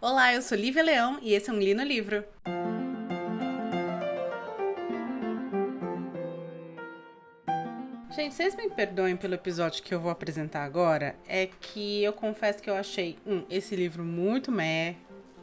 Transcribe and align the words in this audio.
Olá, 0.00 0.32
eu 0.32 0.40
sou 0.40 0.56
Lívia 0.56 0.80
Leão 0.80 1.18
e 1.20 1.34
esse 1.34 1.50
é 1.50 1.52
um 1.52 1.58
Li 1.58 1.74
no 1.74 1.82
Livro. 1.82 2.24
Gente, 8.14 8.32
vocês 8.32 8.54
me 8.54 8.70
perdoem 8.70 9.16
pelo 9.16 9.34
episódio 9.34 9.82
que 9.82 9.92
eu 9.92 9.98
vou 9.98 10.12
apresentar 10.12 10.62
agora. 10.62 11.16
É 11.26 11.46
que 11.46 12.04
eu 12.04 12.12
confesso 12.12 12.62
que 12.62 12.70
eu 12.70 12.76
achei, 12.76 13.18
um, 13.26 13.44
esse 13.50 13.74
livro 13.74 14.04
muito 14.04 14.52
meh. 14.52 14.94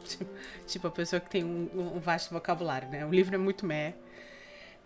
Tipo, 0.02 0.26
tipo 0.66 0.86
a 0.86 0.90
pessoa 0.90 1.20
que 1.20 1.28
tem 1.28 1.44
um, 1.44 1.68
um, 1.94 2.00
vasto 2.00 2.32
vocabulário, 2.32 2.88
né? 2.88 3.04
O 3.04 3.10
livro 3.10 3.34
é 3.34 3.38
muito 3.38 3.66
meh. 3.66 3.92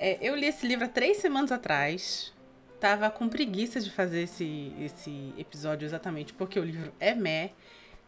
É, 0.00 0.18
eu 0.20 0.34
li 0.34 0.46
esse 0.46 0.66
livro 0.66 0.86
há 0.86 0.88
três 0.88 1.18
semanas 1.18 1.52
atrás. 1.52 2.34
Tava 2.80 3.08
com 3.08 3.28
preguiça 3.28 3.78
de 3.78 3.92
fazer 3.92 4.22
esse, 4.22 4.72
esse 4.80 5.32
episódio 5.38 5.86
exatamente 5.86 6.32
porque 6.32 6.58
o 6.58 6.64
livro 6.64 6.92
é 6.98 7.14
meh. 7.14 7.52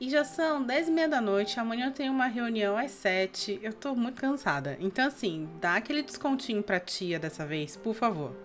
E 0.02 0.10
já 0.10 0.24
são 0.24 0.60
dez 0.60 0.88
e 0.88 0.90
meia 0.90 1.08
da 1.08 1.20
noite, 1.20 1.60
amanhã 1.60 1.86
eu 1.86 1.92
tenho 1.92 2.12
uma 2.12 2.26
reunião 2.26 2.76
às 2.76 2.90
sete. 2.90 3.60
Eu 3.62 3.72
tô 3.72 3.94
muito 3.94 4.20
cansada. 4.20 4.76
Então, 4.80 5.06
assim, 5.06 5.48
dá 5.60 5.76
aquele 5.76 6.02
descontinho 6.02 6.60
pra 6.60 6.80
tia 6.80 7.20
dessa 7.20 7.46
vez, 7.46 7.76
por 7.76 7.94
favor. 7.94 8.36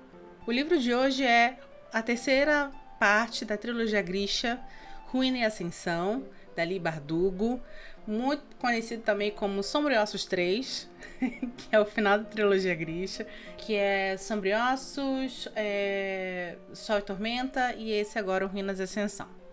O 0.46 0.52
livro 0.52 0.78
de 0.78 0.94
hoje 0.94 1.24
é 1.24 1.58
a 1.92 2.04
terceira 2.04 2.72
parte 3.00 3.44
da 3.44 3.58
trilogia 3.58 4.04
Grisha, 4.04 4.60
Ruína 5.08 5.40
e 5.40 5.44
Ascensão, 5.44 6.26
da 6.56 6.64
Bardugo, 6.80 7.60
muito 8.06 8.44
conhecido 8.60 9.02
também 9.02 9.32
como 9.32 9.64
Sombriossos 9.64 10.26
3, 10.26 10.88
que 11.58 11.70
é 11.72 11.80
o 11.80 11.86
final 11.86 12.20
da 12.20 12.26
trilogia 12.26 12.76
Grisha, 12.76 13.26
que 13.58 13.74
é 13.74 14.16
Sombriossos, 14.16 15.50
é... 15.56 16.56
Sol 16.72 17.00
e 17.00 17.02
Tormenta 17.02 17.74
e 17.74 17.90
esse 17.90 18.20
agora 18.20 18.46
Ruínas 18.46 18.80
e 18.80 18.84
Ascensão. 18.84 19.47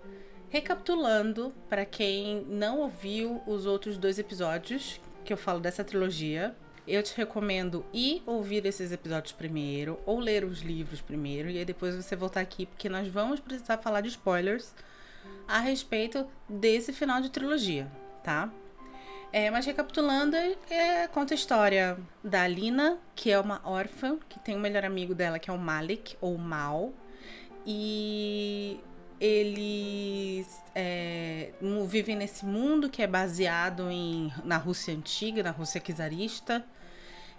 Recapitulando, 0.54 1.52
para 1.68 1.84
quem 1.84 2.44
não 2.48 2.78
ouviu 2.78 3.42
os 3.45 3.66
outros 3.66 3.98
dois 3.98 4.20
episódios 4.20 5.00
que 5.24 5.32
eu 5.32 5.36
falo 5.36 5.58
dessa 5.58 5.82
trilogia, 5.82 6.54
eu 6.86 7.02
te 7.02 7.12
recomendo 7.16 7.84
ir 7.92 8.23
ouvir 8.24 8.64
esses 8.64 8.92
episódios 8.92 9.32
primeiro 9.32 9.98
ou 10.06 10.20
ler 10.20 10.45
os 10.45 10.60
livros 10.60 11.01
primeiro 11.01 11.51
e 11.51 11.59
aí 11.59 11.64
depois 11.64 11.96
você 11.96 12.14
voltar 12.14 12.40
aqui 12.40 12.66
porque 12.66 12.88
nós 12.88 13.09
vamos 13.09 13.40
precisar 13.40 13.79
falar 13.79 14.01
de 14.01 14.10
spoilers 14.10 14.73
a 15.48 15.59
respeito 15.59 16.24
desse 16.48 16.92
final 16.92 17.20
de 17.20 17.30
trilogia, 17.30 17.90
tá? 18.23 18.48
É, 19.32 19.51
mas 19.51 19.66
recapitulando, 19.66 20.36
é, 20.36 21.09
conta 21.09 21.34
a 21.34 21.36
história 21.36 21.98
da 22.23 22.42
Alina, 22.42 22.96
que 23.16 23.29
é 23.29 23.40
uma 23.40 23.60
órfã, 23.64 24.20
que 24.29 24.38
tem 24.38 24.54
um 24.57 24.60
melhor 24.60 24.84
amigo 24.84 25.16
dela, 25.16 25.40
que 25.40 25.51
é 25.51 25.52
o 25.52 25.59
Malik, 25.59 26.16
ou 26.20 26.38
Mal. 26.38 26.92
E 27.66 28.79
eles 29.20 30.62
é, 30.74 31.52
vivem 31.87 32.16
nesse 32.16 32.45
mundo 32.45 32.88
que 32.88 33.02
é 33.02 33.07
baseado 33.07 33.90
em, 33.90 34.32
na 34.45 34.57
Rússia 34.57 34.95
antiga, 34.95 35.43
na 35.43 35.51
Rússia 35.51 35.80
czarista. 35.80 36.65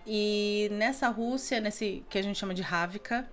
E 0.07 0.69
nessa 0.71 1.09
Rússia, 1.09 1.59
nesse 1.59 2.03
que 2.09 2.17
a 2.17 2.21
gente 2.21 2.37
chama 2.37 2.53
de 2.53 2.61
Ravka, 2.61 3.27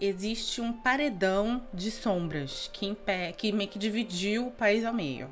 existe 0.00 0.60
um 0.60 0.72
paredão 0.72 1.62
de 1.72 1.90
sombras 1.90 2.70
que, 2.72 2.96
que 3.36 3.52
meio 3.52 3.70
que 3.70 3.78
dividiu 3.78 4.48
o 4.48 4.50
país 4.50 4.84
ao 4.84 4.92
meio. 4.92 5.30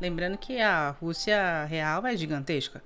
Lembrando 0.00 0.38
que 0.38 0.60
a 0.60 0.90
Rússia 0.90 1.64
real 1.64 2.06
é 2.06 2.16
gigantesca. 2.16 2.82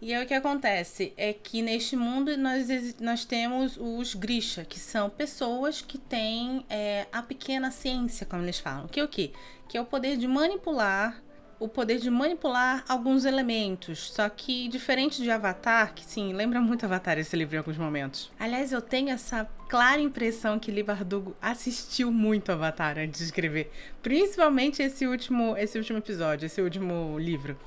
E 0.00 0.12
aí 0.12 0.22
o 0.22 0.26
que 0.26 0.34
acontece 0.34 1.14
é 1.16 1.32
que 1.32 1.62
neste 1.62 1.96
mundo 1.96 2.36
nós, 2.36 2.68
nós 3.00 3.24
temos 3.24 3.78
os 3.78 4.14
Grisha, 4.14 4.64
que 4.64 4.78
são 4.78 5.08
pessoas 5.08 5.80
que 5.80 5.96
têm 5.96 6.64
é, 6.68 7.06
a 7.10 7.22
pequena 7.22 7.70
ciência, 7.70 8.26
como 8.26 8.42
eles 8.42 8.58
falam. 8.58 8.86
Que 8.88 9.00
é 9.00 9.04
o 9.04 9.08
quê? 9.08 9.32
Que 9.68 9.78
é 9.78 9.80
o 9.80 9.86
poder 9.86 10.16
de 10.16 10.28
manipular 10.28 11.22
o 11.58 11.68
poder 11.68 11.98
de 11.98 12.10
manipular 12.10 12.84
alguns 12.88 13.24
elementos. 13.24 14.10
Só 14.10 14.28
que 14.28 14.68
diferente 14.68 15.22
de 15.22 15.30
Avatar, 15.30 15.94
que 15.94 16.04
sim, 16.04 16.32
lembra 16.32 16.60
muito 16.60 16.84
Avatar 16.84 17.18
esse 17.18 17.34
livro 17.36 17.54
em 17.54 17.58
alguns 17.58 17.78
momentos. 17.78 18.30
Aliás, 18.38 18.72
eu 18.72 18.82
tenho 18.82 19.10
essa 19.10 19.48
clara 19.68 20.00
impressão 20.00 20.58
que 20.58 20.70
Lee 20.70 20.82
Bardugo 20.82 21.34
assistiu 21.40 22.12
muito 22.12 22.52
Avatar 22.52 22.98
antes 22.98 23.20
de 23.20 23.26
escrever, 23.26 23.70
principalmente 24.02 24.82
esse 24.82 25.06
último, 25.06 25.56
esse 25.56 25.78
último 25.78 25.98
episódio, 25.98 26.46
esse 26.46 26.60
último 26.60 27.18
livro. 27.18 27.58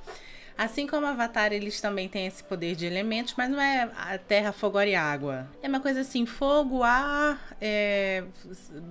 Assim 0.59 0.85
como 0.85 1.05
Avatar, 1.05 1.53
eles 1.53 1.79
também 1.79 2.09
têm 2.09 2.27
esse 2.27 2.43
poder 2.43 2.75
de 2.75 2.85
elementos, 2.85 3.33
mas 3.37 3.49
não 3.49 3.61
é 3.61 4.17
terra, 4.17 4.51
fogo, 4.51 4.77
ar 4.77 4.89
e 4.89 4.93
água. 4.93 5.49
É 5.63 5.69
uma 5.69 5.79
coisa 5.79 6.01
assim: 6.01 6.25
fogo, 6.25 6.83
ar, 6.83 7.55
é, 7.61 8.25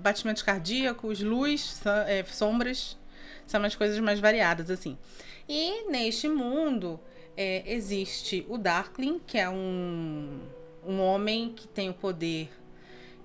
batimentos 0.02 0.42
cardíacos, 0.42 1.20
luz, 1.20 1.78
é, 2.06 2.24
sombras. 2.24 2.96
São 3.46 3.60
umas 3.60 3.76
coisas 3.76 3.98
mais 3.98 4.18
variadas, 4.18 4.70
assim. 4.70 4.96
E 5.46 5.90
neste 5.90 6.26
mundo 6.26 6.98
é, 7.36 7.62
existe 7.66 8.46
o 8.48 8.56
Darkling, 8.56 9.20
que 9.26 9.36
é 9.36 9.50
um, 9.50 10.40
um 10.82 11.02
homem 11.02 11.52
que 11.54 11.68
tem 11.68 11.90
o 11.90 11.94
poder 11.94 12.48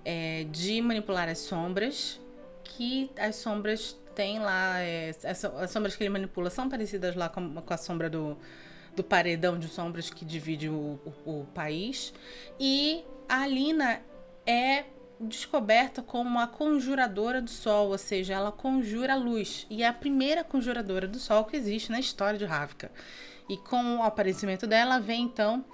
é, 0.03 0.45
de 0.51 0.81
manipular 0.81 1.29
as 1.29 1.37
sombras, 1.37 2.19
que 2.61 3.09
as 3.17 3.37
sombras 3.37 3.97
tem 4.16 4.40
lá. 4.40 4.79
É, 4.79 5.09
as, 5.09 5.46
as, 5.46 5.72
sombras 5.72 5.96
que 5.96 6.03
ele 6.03 6.09
manipula 6.09 6.50
são 6.50 6.69
parecidas 6.69 7.16
lá 7.16 7.29
com, 7.29 7.56
com 7.56 7.74
a 7.74 7.78
sombra 7.78 8.09
do, 8.09 8.38
do 8.96 9.03
paredão 9.03 9.57
de 9.57 9.68
sombras 9.68 10.09
que 10.09 10.24
divide 10.24 10.69
o, 10.69 11.00
o, 11.25 11.41
o 11.41 11.46
país. 11.53 12.13
E 12.59 13.03
a 13.28 13.41
Alina 13.41 14.02
é 14.46 14.85
descoberta 15.19 16.02
como 16.02 16.40
a 16.40 16.47
conjuradora 16.47 17.41
do 17.41 17.50
sol, 17.50 17.90
ou 17.90 17.97
seja, 17.97 18.34
ela 18.34 18.52
conjura 18.52 19.13
a 19.13 19.18
luz. 19.18 19.66
E 19.69 19.84
é 19.84 19.88
a 19.88 19.94
primeira 19.94 20.44
conjuradora 20.44 21.07
do 21.07 21.19
sol 21.19 21.46
que 21.46 21.56
existe 21.56 21.91
na 21.91 22.00
história 22.00 22.38
de 22.38 22.46
Ravka. 22.46 22.91
E 23.50 23.57
com 23.57 23.97
o 23.97 24.03
aparecimento 24.03 24.66
dela 24.66 25.00
vem 25.00 25.23
então 25.23 25.66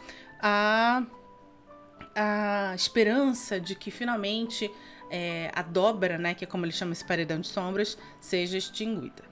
a, 0.41 1.03
a 2.15 2.73
esperança 2.75 3.59
de 3.59 3.75
que 3.75 3.91
finalmente 3.91 4.71
é, 5.09 5.51
a 5.53 5.61
dobra, 5.61 6.17
né, 6.17 6.33
que 6.33 6.43
é 6.43 6.47
como 6.47 6.65
ele 6.65 6.71
chama 6.71 6.93
esse 6.93 7.03
paredão 7.03 7.39
de 7.39 7.47
sombras, 7.47 7.97
seja 8.19 8.57
extinguida. 8.57 9.23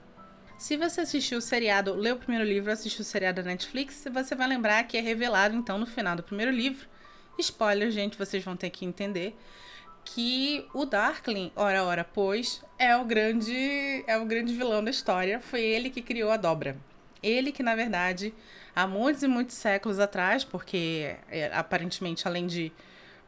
Se 0.58 0.76
você 0.76 1.02
assistiu 1.02 1.38
o 1.38 1.40
seriado, 1.40 1.94
leu 1.94 2.16
o 2.16 2.18
primeiro 2.18 2.44
livro, 2.44 2.72
assistiu 2.72 3.02
o 3.02 3.04
seriado 3.04 3.42
da 3.42 3.48
Netflix, 3.48 4.04
você 4.12 4.34
vai 4.34 4.48
lembrar 4.48 4.82
que 4.84 4.96
é 4.96 5.00
revelado 5.00 5.54
então 5.54 5.78
no 5.78 5.86
final 5.86 6.16
do 6.16 6.22
primeiro 6.22 6.50
livro. 6.50 6.88
Spoiler, 7.38 7.90
gente, 7.92 8.18
vocês 8.18 8.42
vão 8.42 8.56
ter 8.56 8.70
que 8.70 8.84
entender 8.84 9.36
que 10.04 10.66
o 10.74 10.84
Darkling, 10.84 11.52
ora 11.54 11.84
ora, 11.84 12.02
pois, 12.02 12.64
é 12.78 12.96
o 12.96 13.04
grande 13.04 14.02
é 14.06 14.16
o 14.18 14.24
grande 14.24 14.52
vilão 14.54 14.82
da 14.82 14.90
história. 14.90 15.38
Foi 15.38 15.60
ele 15.60 15.90
que 15.90 16.02
criou 16.02 16.30
a 16.30 16.36
dobra. 16.36 16.76
Ele 17.22 17.52
que, 17.52 17.62
na 17.62 17.74
verdade, 17.74 18.34
há 18.74 18.86
muitos 18.86 19.22
e 19.22 19.28
muitos 19.28 19.56
séculos 19.56 19.98
atrás, 19.98 20.44
porque 20.44 21.14
é, 21.28 21.50
aparentemente, 21.52 22.26
além 22.26 22.46
de 22.46 22.72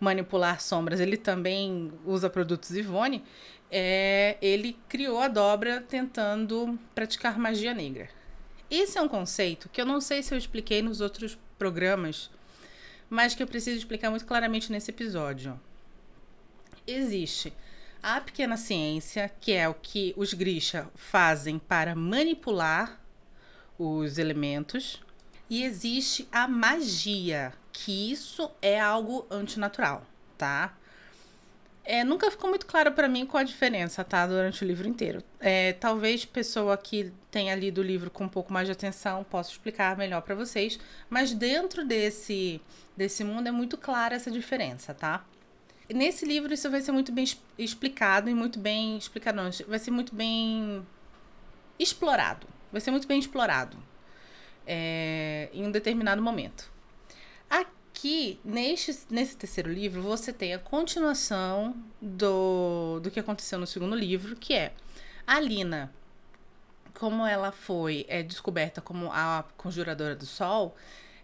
manipular 0.01 0.61
sombras, 0.61 0.99
ele 0.99 1.17
também 1.17 1.93
usa 2.05 2.31
produtos 2.31 2.71
Ivone, 2.71 3.23
é, 3.71 4.37
ele 4.43 4.77
criou 4.89 5.21
a 5.21 5.29
dobra 5.29 5.81
tentando 5.81 6.79
praticar 6.95 7.39
magia 7.39 7.73
negra. 7.73 8.09
Esse 8.71 8.99
é 8.99 9.03
um 9.03 9.09
conceito 9.09 9.69
que 9.69 9.81
eu 9.81 9.87
não 9.87 10.01
sei 10.01 10.23
se 10.23 10.35
eu 10.35 10.39
expliquei 10.39 10.81
nos 10.81 11.01
outros 11.01 11.39
programas, 11.59 12.31
mas 13.09 13.35
que 13.35 13.43
eu 13.43 13.47
preciso 13.47 13.79
explicar 13.79 14.11
muito 14.11 14.25
claramente 14.25 14.73
nesse 14.73 14.91
episódio. 14.91 15.61
Existe 16.87 17.53
a 18.03 18.21
pequena 18.21 18.57
ciência, 18.57 19.31
que 19.41 19.53
é 19.53 19.69
o 19.69 19.75
que 19.75 20.15
os 20.17 20.33
Grisha 20.33 20.89
fazem 20.95 21.59
para 21.59 21.95
manipular 21.95 23.01
os 23.79 24.19
elementos, 24.19 25.03
e 25.49 25.65
existe 25.65 26.29
a 26.31 26.47
magia, 26.47 27.53
que 27.73 28.13
isso 28.13 28.51
é 28.61 28.81
algo 28.81 29.27
antinatural, 29.31 30.05
tá? 30.37 30.75
É, 31.85 32.05
nunca 32.05 32.31
ficou 32.31 32.49
muito 32.51 32.67
claro 32.67 32.93
para 32.93 33.09
mim 33.09 33.27
qual 33.27 33.41
a 33.41 33.45
diferença, 33.45 34.05
tá? 34.05 34.27
Durante 34.27 34.63
o 34.65 34.67
livro 34.67 34.87
inteiro. 34.87 35.23
É, 35.41 35.73
talvez 35.73 36.25
pessoa 36.25 36.77
que 36.77 37.13
tenha 37.31 37.55
lido 37.55 37.81
o 37.81 37.85
livro 37.85 38.11
com 38.11 38.25
um 38.25 38.29
pouco 38.29 38.53
mais 38.53 38.67
de 38.67 38.73
atenção 38.73 39.25
possa 39.25 39.51
explicar 39.51 39.97
melhor 39.97 40.21
para 40.23 40.35
vocês, 40.35 40.79
mas 41.09 41.33
dentro 41.33 41.85
desse, 41.85 42.61
desse 42.97 43.25
mundo 43.25 43.49
é 43.49 43.51
muito 43.51 43.77
clara 43.77 44.15
essa 44.15 44.31
diferença, 44.31 44.95
tá? 44.95 45.25
Nesse 45.93 46.25
livro 46.25 46.55
isso 46.55 46.71
vai 46.71 46.81
ser 46.81 46.93
muito 46.93 47.11
bem 47.11 47.25
explicado 47.59 48.31
e 48.31 48.35
muito 48.35 48.59
bem 48.59 48.97
explicado, 48.97 49.37
não, 49.37 49.51
vai 49.67 49.79
ser 49.79 49.91
muito 49.91 50.15
bem 50.15 50.87
explorado. 51.79 52.47
Vai 52.71 52.81
ser 52.81 52.93
muito 52.93 53.09
bem 53.09 53.19
explorado 53.19 53.77
é, 54.67 55.49
em 55.53 55.65
um 55.65 55.71
determinado 55.71 56.23
momento. 56.23 56.71
Aqui, 58.01 58.41
neste, 58.43 58.99
nesse 59.11 59.37
terceiro 59.37 59.71
livro, 59.71 60.01
você 60.01 60.33
tem 60.33 60.55
a 60.55 60.59
continuação 60.59 61.77
do, 62.01 62.99
do 63.01 63.11
que 63.11 63.21
aconteceu 63.21 63.59
no 63.59 63.67
segundo 63.67 63.95
livro, 63.95 64.35
que 64.37 64.55
é 64.55 64.73
a 65.27 65.39
Lina, 65.39 65.93
como 66.95 67.27
ela 67.27 67.53
foi 67.53 68.07
é, 68.09 68.23
descoberta 68.23 68.81
como 68.81 69.13
a 69.13 69.45
conjuradora 69.55 70.17
do 70.17 70.25
sol, 70.25 70.75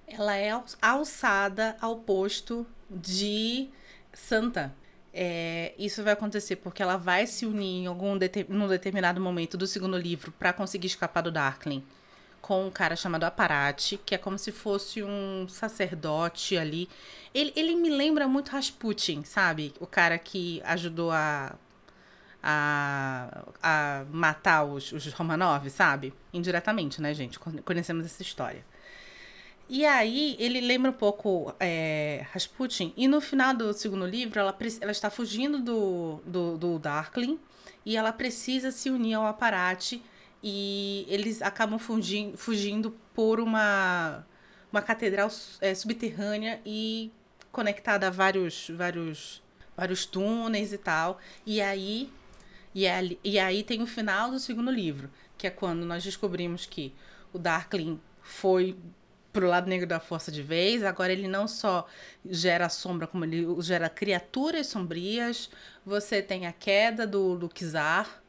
ela 0.06 0.37
é 0.37 0.50
alçada 0.82 1.78
ao 1.81 1.96
posto 1.96 2.67
de 2.90 3.70
santa. 4.12 4.70
É, 5.14 5.73
isso 5.78 6.02
vai 6.02 6.12
acontecer 6.12 6.56
porque 6.56 6.82
ela 6.82 6.99
vai 6.99 7.26
se 7.26 7.46
unir 7.46 7.84
em 7.84 7.87
algum 7.87 8.19
num 8.50 8.69
determinado 8.69 9.19
momento 9.19 9.56
do 9.56 9.67
segundo 9.67 9.96
livro 9.96 10.31
para 10.31 10.52
conseguir 10.52 10.88
escapar 10.88 11.23
do 11.23 11.32
Darkling 11.32 11.82
com 12.40 12.66
um 12.66 12.70
cara 12.70 12.94
chamado 12.94 13.24
Aparati, 13.24 13.98
que 14.04 14.14
é 14.14 14.18
como 14.18 14.38
se 14.38 14.52
fosse 14.52 15.02
um 15.02 15.46
sacerdote 15.48 16.56
ali. 16.56 16.88
Ele, 17.34 17.52
ele 17.56 17.74
me 17.74 17.90
lembra 17.90 18.28
muito 18.28 18.50
Rasputin, 18.50 19.24
sabe? 19.24 19.74
O 19.80 19.86
cara 19.86 20.18
que 20.18 20.62
ajudou 20.64 21.10
a, 21.10 21.56
a, 22.42 23.44
a 23.62 24.04
matar 24.10 24.64
os, 24.64 24.92
os 24.92 25.12
Romanov, 25.12 25.68
sabe? 25.68 26.14
Indiretamente, 26.32 27.02
né, 27.02 27.12
gente? 27.12 27.38
Conhecemos 27.38 28.06
essa 28.06 28.22
história. 28.22 28.64
E 29.68 29.84
aí, 29.84 30.36
ele 30.38 30.60
lembra 30.60 30.92
um 30.92 30.94
pouco 30.94 31.52
é, 31.58 32.24
Rasputin. 32.32 32.94
E 32.96 33.08
no 33.08 33.20
final 33.20 33.52
do 33.52 33.72
segundo 33.72 34.06
livro, 34.06 34.38
ela, 34.38 34.56
ela 34.80 34.92
está 34.92 35.10
fugindo 35.10 35.60
do, 35.60 36.20
do, 36.24 36.56
do 36.56 36.78
Darkling. 36.78 37.38
E 37.84 37.96
ela 37.96 38.12
precisa 38.12 38.70
se 38.70 38.90
unir 38.90 39.14
ao 39.14 39.26
Aparate. 39.26 40.02
E 40.42 41.06
eles 41.08 41.42
acabam 41.42 41.78
fugindo, 41.78 42.36
fugindo 42.36 42.90
por 43.14 43.40
uma, 43.40 44.24
uma 44.70 44.82
catedral 44.82 45.28
é, 45.60 45.74
subterrânea 45.74 46.60
e 46.64 47.10
conectada 47.50 48.08
a 48.08 48.10
vários, 48.10 48.70
vários, 48.70 49.42
vários 49.76 50.04
túneis 50.06 50.72
e 50.72 50.78
tal. 50.78 51.18
E 51.44 51.60
aí, 51.60 52.12
e, 52.74 52.86
aí, 52.86 53.18
e 53.24 53.38
aí 53.38 53.62
tem 53.62 53.82
o 53.82 53.86
final 53.86 54.30
do 54.30 54.38
segundo 54.38 54.70
livro. 54.70 55.10
Que 55.38 55.46
é 55.46 55.50
quando 55.50 55.84
nós 55.84 56.04
descobrimos 56.04 56.66
que 56.66 56.94
o 57.32 57.38
Darkling 57.38 58.00
foi 58.22 58.76
pro 59.32 59.48
lado 59.48 59.68
negro 59.68 59.86
da 59.86 60.00
força 60.00 60.32
de 60.32 60.42
vez. 60.42 60.82
Agora 60.82 61.12
ele 61.12 61.28
não 61.28 61.46
só 61.46 61.86
gera 62.24 62.70
sombra, 62.70 63.06
como 63.06 63.24
ele 63.24 63.46
gera 63.60 63.88
criaturas 63.88 64.66
sombrias. 64.66 65.50
Você 65.84 66.22
tem 66.22 66.46
a 66.46 66.52
queda 66.52 67.06
do, 67.06 67.36
do 67.36 67.48
Kizar, 67.48 68.22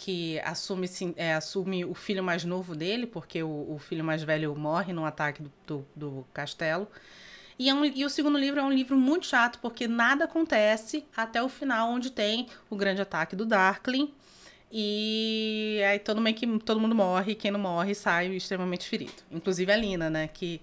que 0.00 0.40
assume, 0.40 0.88
é, 1.14 1.34
assume 1.34 1.84
o 1.84 1.92
filho 1.92 2.24
mais 2.24 2.42
novo 2.42 2.74
dele, 2.74 3.06
porque 3.06 3.42
o, 3.42 3.74
o 3.74 3.78
filho 3.78 4.02
mais 4.02 4.22
velho 4.22 4.56
morre 4.56 4.94
no 4.94 5.04
ataque 5.04 5.42
do, 5.42 5.52
do, 5.66 5.86
do 5.94 6.26
castelo. 6.32 6.88
E, 7.58 7.68
é 7.68 7.74
um, 7.74 7.84
e, 7.84 8.02
o 8.02 8.08
segundo 8.08 8.38
livro 8.38 8.58
é 8.58 8.62
um 8.62 8.72
livro 8.72 8.96
muito 8.96 9.26
chato, 9.26 9.58
porque 9.60 9.86
nada 9.86 10.24
acontece 10.24 11.04
até 11.14 11.42
o 11.42 11.50
final, 11.50 11.90
onde 11.90 12.10
tem 12.10 12.48
o 12.70 12.76
grande 12.76 13.02
ataque 13.02 13.36
do 13.36 13.44
Darkling. 13.44 14.10
E 14.72 15.82
aí 15.86 15.98
todo, 15.98 16.18
meio 16.18 16.34
que, 16.34 16.46
todo 16.60 16.80
mundo 16.80 16.94
morre, 16.94 17.34
quem 17.34 17.50
não 17.50 17.60
morre 17.60 17.94
sai 17.94 18.28
extremamente 18.28 18.88
ferido. 18.88 19.22
Inclusive 19.30 19.70
a 19.70 19.76
Lina, 19.76 20.08
né? 20.08 20.28
Que 20.28 20.62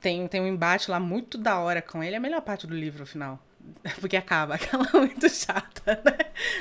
tem, 0.00 0.26
tem 0.26 0.40
um 0.40 0.46
embate 0.48 0.90
lá 0.90 0.98
muito 0.98 1.38
da 1.38 1.60
hora 1.60 1.80
com 1.80 2.02
ele. 2.02 2.14
É 2.14 2.18
a 2.18 2.20
melhor 2.20 2.40
parte 2.40 2.66
do 2.66 2.74
livro, 2.74 2.98
no 2.98 3.06
final. 3.06 3.40
Porque 4.00 4.16
acaba, 4.16 4.54
aquela 4.56 4.88
muito 4.94 5.28
chata, 5.28 6.00
né? 6.04 6.18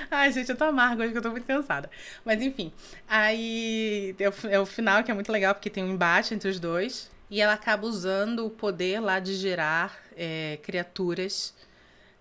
Ai, 0.09 0.31
gente, 0.31 0.49
eu 0.49 0.57
tô 0.57 0.65
amarga 0.65 1.03
hoje 1.03 1.11
que 1.11 1.17
eu 1.17 1.21
tô 1.21 1.31
muito 1.31 1.45
cansada. 1.45 1.89
Mas 2.23 2.41
enfim, 2.41 2.71
aí 3.07 4.15
é 4.19 4.29
o, 4.29 4.33
é 4.49 4.59
o 4.59 4.65
final 4.65 5.03
que 5.03 5.11
é 5.11 5.13
muito 5.13 5.31
legal, 5.31 5.53
porque 5.53 5.69
tem 5.69 5.83
um 5.83 5.91
embate 5.91 6.33
entre 6.33 6.49
os 6.49 6.59
dois. 6.59 7.11
E 7.29 7.41
ela 7.41 7.53
acaba 7.53 7.87
usando 7.87 8.45
o 8.45 8.49
poder 8.49 8.99
lá 8.99 9.19
de 9.19 9.33
gerar 9.33 9.99
é, 10.15 10.59
criaturas 10.61 11.55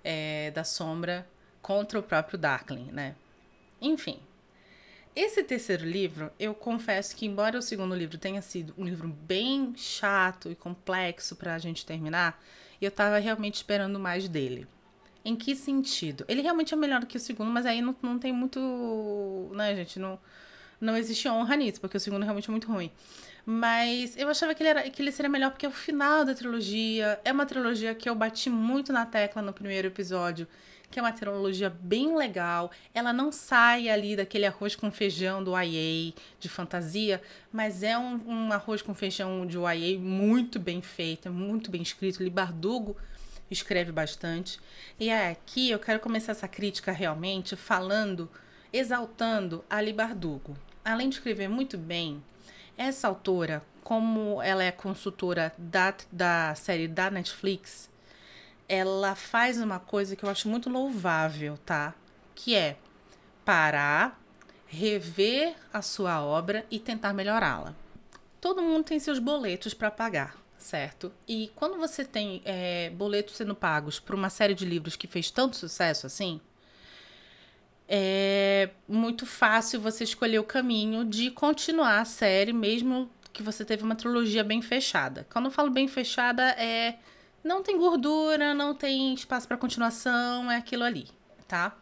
é, 0.02 0.50
da 0.52 0.64
sombra 0.64 1.26
contra 1.60 1.98
o 1.98 2.02
próprio 2.02 2.38
Darkling, 2.38 2.90
né? 2.90 3.14
Enfim, 3.80 4.18
esse 5.14 5.44
terceiro 5.44 5.84
livro, 5.84 6.32
eu 6.40 6.54
confesso 6.54 7.14
que, 7.14 7.24
embora 7.24 7.58
o 7.58 7.62
segundo 7.62 7.94
livro 7.94 8.18
tenha 8.18 8.42
sido 8.42 8.74
um 8.76 8.84
livro 8.84 9.06
bem 9.06 9.72
chato 9.76 10.50
e 10.50 10.56
complexo 10.56 11.36
para 11.36 11.54
a 11.54 11.58
gente 11.58 11.86
terminar, 11.86 12.42
eu 12.80 12.88
estava 12.88 13.18
realmente 13.18 13.54
esperando 13.54 14.00
mais 14.00 14.28
dele. 14.28 14.66
Em 15.24 15.34
que 15.34 15.56
sentido? 15.56 16.24
Ele 16.28 16.42
realmente 16.42 16.74
é 16.74 16.76
melhor 16.76 17.04
que 17.06 17.16
o 17.16 17.20
segundo, 17.20 17.50
mas 17.50 17.64
aí 17.64 17.80
não, 17.80 17.96
não 18.02 18.18
tem 18.18 18.32
muito. 18.32 19.50
Né, 19.54 19.74
gente? 19.74 19.98
Não, 19.98 20.18
não 20.80 20.96
existe 20.96 21.28
honra 21.28 21.56
nisso, 21.56 21.80
porque 21.80 21.96
o 21.96 22.00
segundo 22.00 22.22
é 22.22 22.24
realmente 22.24 22.50
muito 22.50 22.70
ruim. 22.70 22.90
Mas 23.46 24.16
eu 24.16 24.28
achava 24.28 24.54
que 24.54 24.62
ele, 24.62 24.70
era, 24.70 24.90
que 24.90 25.02
ele 25.02 25.12
seria 25.12 25.28
melhor 25.30 25.50
porque 25.50 25.66
é 25.66 25.68
o 25.68 25.72
final 25.72 26.24
da 26.24 26.34
trilogia. 26.34 27.18
É 27.24 27.32
uma 27.32 27.46
trilogia 27.46 27.94
que 27.94 28.08
eu 28.08 28.14
bati 28.14 28.50
muito 28.50 28.92
na 28.92 29.06
tecla 29.06 29.42
no 29.42 29.52
primeiro 29.52 29.88
episódio 29.88 30.46
que 30.94 31.00
é 31.00 31.02
uma 31.02 31.10
trilogia 31.10 31.68
bem 31.68 32.16
legal. 32.16 32.70
Ela 32.94 33.12
não 33.12 33.32
sai 33.32 33.88
ali 33.88 34.14
daquele 34.14 34.46
arroz 34.46 34.76
com 34.76 34.92
feijão 34.92 35.42
do 35.42 35.50
YA 35.58 36.12
de 36.38 36.48
fantasia, 36.48 37.20
mas 37.52 37.82
é 37.82 37.98
um, 37.98 38.20
um 38.24 38.52
arroz 38.52 38.80
com 38.80 38.94
feijão 38.94 39.44
de 39.44 39.58
YA 39.58 39.98
muito 39.98 40.60
bem 40.60 40.80
feito, 40.80 41.28
muito 41.32 41.68
bem 41.68 41.82
escrito. 41.82 42.22
Libardugo 42.22 42.96
escreve 43.50 43.92
bastante. 43.92 44.58
E 44.98 45.10
aqui 45.10 45.70
eu 45.70 45.78
quero 45.78 46.00
começar 46.00 46.32
essa 46.32 46.48
crítica 46.48 46.92
realmente 46.92 47.56
falando, 47.56 48.30
exaltando 48.72 49.64
a 49.68 49.80
Libardugo. 49.80 50.56
Além 50.84 51.08
de 51.08 51.16
escrever 51.16 51.48
muito 51.48 51.78
bem, 51.78 52.22
essa 52.76 53.08
autora, 53.08 53.62
como 53.82 54.42
ela 54.42 54.64
é 54.64 54.72
consultora 54.72 55.52
da, 55.56 55.94
da 56.10 56.54
série 56.54 56.88
da 56.88 57.10
Netflix, 57.10 57.88
ela 58.68 59.14
faz 59.14 59.60
uma 59.60 59.78
coisa 59.78 60.16
que 60.16 60.24
eu 60.24 60.30
acho 60.30 60.48
muito 60.48 60.70
louvável, 60.70 61.58
tá? 61.64 61.94
Que 62.34 62.54
é 62.54 62.76
parar, 63.44 64.20
rever 64.66 65.54
a 65.72 65.82
sua 65.82 66.22
obra 66.22 66.64
e 66.70 66.78
tentar 66.78 67.12
melhorá-la. 67.12 67.74
Todo 68.40 68.62
mundo 68.62 68.84
tem 68.84 68.98
seus 68.98 69.18
boletos 69.18 69.72
para 69.72 69.90
pagar, 69.90 70.36
certo? 70.64 71.12
E 71.28 71.52
quando 71.54 71.76
você 71.76 72.04
tem 72.04 72.40
é, 72.44 72.88
boletos 72.90 73.36
sendo 73.36 73.54
pagos 73.54 74.00
por 74.00 74.14
uma 74.14 74.30
série 74.30 74.54
de 74.54 74.64
livros 74.64 74.96
que 74.96 75.06
fez 75.06 75.30
tanto 75.30 75.56
sucesso 75.56 76.06
assim, 76.06 76.40
é 77.86 78.70
muito 78.88 79.26
fácil 79.26 79.78
você 79.78 80.04
escolher 80.04 80.38
o 80.38 80.44
caminho 80.44 81.04
de 81.04 81.30
continuar 81.30 82.00
a 82.00 82.04
série, 82.06 82.52
mesmo 82.52 83.10
que 83.30 83.42
você 83.42 83.62
teve 83.62 83.82
uma 83.82 83.94
trilogia 83.94 84.42
bem 84.42 84.62
fechada. 84.62 85.26
Quando 85.30 85.46
eu 85.46 85.50
falo 85.50 85.70
bem 85.70 85.86
fechada, 85.86 86.42
é 86.52 86.96
não 87.42 87.62
tem 87.62 87.76
gordura, 87.76 88.54
não 88.54 88.74
tem 88.74 89.12
espaço 89.12 89.46
para 89.46 89.58
continuação, 89.58 90.50
é 90.50 90.56
aquilo 90.56 90.82
ali, 90.82 91.08
tá? 91.46 91.76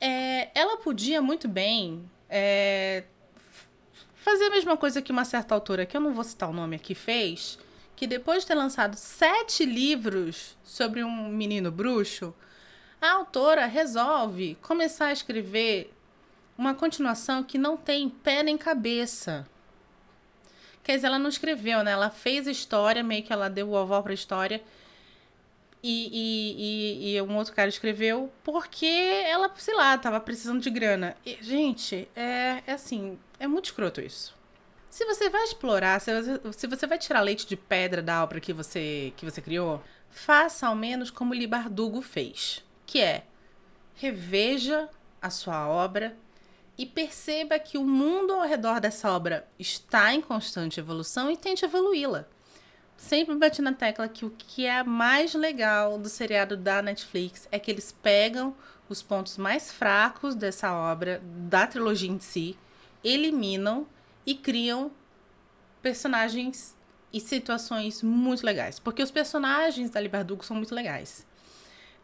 É, 0.00 0.48
ela 0.58 0.78
podia 0.78 1.20
muito 1.20 1.46
bem 1.46 2.10
é, 2.30 3.04
fazer 4.14 4.44
a 4.44 4.50
mesma 4.50 4.74
coisa 4.74 5.02
que 5.02 5.12
uma 5.12 5.26
certa 5.26 5.54
autora, 5.54 5.84
que 5.84 5.94
eu 5.94 6.00
não 6.00 6.14
vou 6.14 6.24
citar 6.24 6.48
o 6.48 6.52
nome 6.54 6.76
aqui, 6.76 6.94
fez, 6.94 7.58
que 7.96 8.06
depois 8.06 8.42
de 8.42 8.48
ter 8.48 8.54
lançado 8.54 8.94
sete 8.94 9.64
livros 9.64 10.56
sobre 10.62 11.02
um 11.02 11.28
menino 11.28 11.72
bruxo, 11.72 12.34
a 13.00 13.12
autora 13.12 13.64
resolve 13.66 14.56
começar 14.60 15.06
a 15.06 15.12
escrever 15.12 15.92
uma 16.56 16.74
continuação 16.74 17.42
que 17.42 17.58
não 17.58 17.76
tem 17.76 18.08
pé 18.08 18.42
nem 18.42 18.58
cabeça. 18.58 19.48
Quer 20.84 20.96
dizer, 20.96 21.06
ela 21.08 21.18
não 21.18 21.30
escreveu, 21.30 21.82
né? 21.82 21.92
Ela 21.92 22.10
fez 22.10 22.46
a 22.46 22.50
história, 22.50 23.02
meio 23.02 23.22
que 23.22 23.32
ela 23.32 23.48
deu 23.48 23.68
o 23.68 23.72
oval 23.72 24.02
pra 24.02 24.14
história 24.14 24.62
e, 25.82 26.10
e, 26.12 27.12
e, 27.12 27.16
e, 27.16 27.22
um 27.22 27.36
outro 27.36 27.54
cara 27.54 27.68
escreveu 27.68 28.32
porque 28.42 28.86
ela, 28.86 29.50
sei 29.56 29.74
lá, 29.74 29.96
tava 29.96 30.20
precisando 30.20 30.60
de 30.60 30.68
grana. 30.68 31.16
E, 31.24 31.38
gente, 31.40 32.08
é, 32.14 32.62
é 32.66 32.72
assim, 32.72 33.18
é 33.38 33.46
muito 33.46 33.66
escroto 33.66 34.00
isso. 34.00 34.35
Se 34.96 35.04
você 35.04 35.28
vai 35.28 35.44
explorar, 35.44 36.00
se 36.00 36.10
você, 36.10 36.40
se 36.52 36.66
você 36.66 36.86
vai 36.86 36.96
tirar 36.96 37.20
leite 37.20 37.46
de 37.46 37.54
pedra 37.54 38.00
da 38.00 38.24
obra 38.24 38.40
que 38.40 38.50
você, 38.50 39.12
que 39.14 39.26
você 39.26 39.42
criou, 39.42 39.82
faça 40.08 40.66
ao 40.66 40.74
menos 40.74 41.10
como 41.10 41.34
Libardugo 41.34 42.00
fez, 42.00 42.64
que 42.86 42.98
é 42.98 43.26
reveja 43.94 44.88
a 45.20 45.28
sua 45.28 45.68
obra 45.68 46.16
e 46.78 46.86
perceba 46.86 47.58
que 47.58 47.76
o 47.76 47.84
mundo 47.84 48.32
ao 48.32 48.48
redor 48.48 48.80
dessa 48.80 49.12
obra 49.12 49.46
está 49.58 50.14
em 50.14 50.22
constante 50.22 50.80
evolução 50.80 51.30
e 51.30 51.36
tente 51.36 51.62
evoluí-la. 51.62 52.24
Sempre 52.96 53.34
bati 53.34 53.60
na 53.60 53.74
tecla 53.74 54.08
que 54.08 54.24
o 54.24 54.30
que 54.30 54.64
é 54.64 54.82
mais 54.82 55.34
legal 55.34 55.98
do 55.98 56.08
seriado 56.08 56.56
da 56.56 56.80
Netflix 56.80 57.46
é 57.52 57.58
que 57.58 57.70
eles 57.70 57.92
pegam 57.92 58.56
os 58.88 59.02
pontos 59.02 59.36
mais 59.36 59.70
fracos 59.70 60.34
dessa 60.34 60.72
obra, 60.72 61.20
da 61.22 61.66
trilogia 61.66 62.10
em 62.10 62.18
si, 62.18 62.56
eliminam 63.04 63.86
e 64.26 64.34
criam 64.34 64.90
personagens 65.80 66.76
e 67.12 67.20
situações 67.20 68.02
muito 68.02 68.44
legais. 68.44 68.78
Porque 68.78 69.02
os 69.02 69.10
personagens 69.10 69.90
da 69.90 70.00
Libardugo 70.00 70.44
são 70.44 70.56
muito 70.56 70.74
legais. 70.74 71.24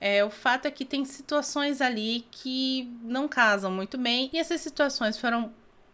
É, 0.00 0.24
o 0.24 0.30
fato 0.30 0.66
é 0.66 0.70
que 0.70 0.84
tem 0.84 1.04
situações 1.04 1.80
ali 1.80 2.26
que 2.30 2.92
não 3.02 3.28
casam 3.28 3.70
muito 3.70 3.96
bem, 3.98 4.30
e 4.32 4.38
essas 4.38 4.60
situações 4.60 5.18
foram 5.18 5.52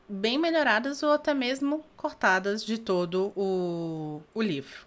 bem 0.09 0.39
melhoradas 0.39 1.03
ou 1.03 1.13
até 1.13 1.35
mesmo 1.35 1.85
cortadas 1.97 2.65
de 2.65 2.79
todo 2.79 3.33
o, 3.37 4.23
o 4.33 4.41
livro. 4.41 4.87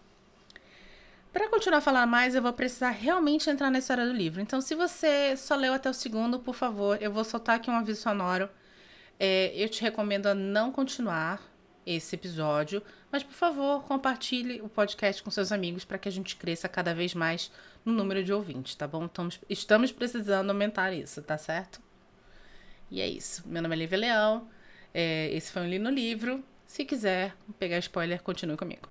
Para 1.31 1.47
continuar 1.49 1.77
a 1.77 1.81
falar 1.81 2.05
mais, 2.05 2.35
eu 2.35 2.41
vou 2.41 2.51
precisar 2.51 2.89
realmente 2.89 3.49
entrar 3.49 3.69
na 3.69 3.79
história 3.79 4.05
do 4.05 4.11
livro. 4.11 4.41
Então, 4.41 4.59
se 4.59 4.75
você 4.75 5.37
só 5.37 5.55
leu 5.55 5.73
até 5.73 5.89
o 5.89 5.93
segundo, 5.93 6.39
por 6.39 6.55
favor, 6.55 6.97
eu 7.01 7.11
vou 7.11 7.23
soltar 7.23 7.55
aqui 7.55 7.69
um 7.69 7.75
aviso 7.75 8.01
sonoro. 8.01 8.49
É, 9.23 9.53
eu 9.53 9.69
te 9.69 9.83
recomendo 9.83 10.25
a 10.25 10.33
não 10.33 10.71
continuar 10.71 11.39
esse 11.85 12.15
episódio, 12.15 12.81
mas 13.11 13.21
por 13.21 13.35
favor, 13.35 13.83
compartilhe 13.83 14.59
o 14.63 14.67
podcast 14.67 15.21
com 15.21 15.29
seus 15.29 15.51
amigos 15.51 15.85
para 15.85 15.99
que 15.99 16.09
a 16.09 16.11
gente 16.11 16.35
cresça 16.35 16.67
cada 16.67 16.91
vez 16.91 17.13
mais 17.13 17.51
no 17.85 17.93
número 17.93 18.23
de 18.23 18.33
ouvintes, 18.33 18.73
tá 18.73 18.87
bom? 18.87 19.05
Estamos, 19.05 19.39
estamos 19.47 19.91
precisando 19.91 20.49
aumentar 20.49 20.91
isso, 20.91 21.21
tá 21.21 21.37
certo? 21.37 21.79
E 22.89 22.99
é 22.99 23.07
isso. 23.07 23.47
Meu 23.47 23.61
nome 23.61 23.75
é 23.75 23.77
Lívia 23.77 23.99
Leão. 23.99 24.49
É, 24.91 25.29
esse 25.31 25.51
foi 25.51 25.61
um 25.61 25.69
Li 25.69 25.77
no 25.77 25.91
Livro. 25.91 26.43
Se 26.65 26.83
quiser 26.83 27.35
pegar 27.59 27.77
spoiler, 27.77 28.23
continue 28.23 28.57
comigo. 28.57 28.89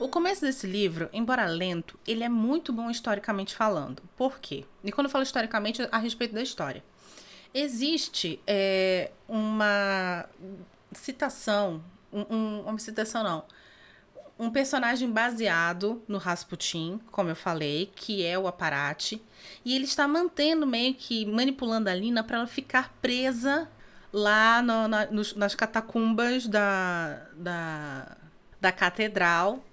O 0.00 0.08
começo 0.08 0.42
desse 0.42 0.64
livro, 0.64 1.10
embora 1.12 1.44
lento, 1.44 1.98
ele 2.06 2.22
é 2.22 2.28
muito 2.28 2.72
bom 2.72 2.88
historicamente 2.88 3.56
falando. 3.56 4.00
Por 4.16 4.38
quê? 4.38 4.64
E 4.84 4.92
quando 4.92 5.06
eu 5.06 5.10
falo 5.10 5.24
historicamente, 5.24 5.82
a 5.90 5.98
respeito 5.98 6.36
da 6.36 6.40
história. 6.40 6.84
Existe 7.52 8.40
é, 8.46 9.10
uma 9.28 10.28
citação, 10.92 11.82
um, 12.12 12.34
um, 12.34 12.60
uma 12.62 12.78
citação 12.78 13.22
não, 13.22 13.44
um 14.38 14.50
personagem 14.50 15.10
baseado 15.10 16.00
no 16.06 16.16
Rasputin, 16.16 17.00
como 17.10 17.28
eu 17.28 17.36
falei, 17.36 17.90
que 17.94 18.24
é 18.24 18.38
o 18.38 18.46
Aparate, 18.46 19.20
e 19.64 19.74
ele 19.74 19.84
está 19.84 20.06
mantendo 20.06 20.66
meio 20.66 20.94
que 20.94 21.26
manipulando 21.26 21.90
a 21.90 21.94
Lina 21.94 22.22
para 22.22 22.38
ela 22.38 22.46
ficar 22.46 22.94
presa 23.02 23.68
lá 24.12 24.62
no, 24.62 24.86
na, 24.86 25.06
nos, 25.06 25.34
nas 25.34 25.54
catacumbas 25.54 26.46
da, 26.46 27.26
da, 27.34 28.16
da 28.60 28.72
catedral 28.72 29.64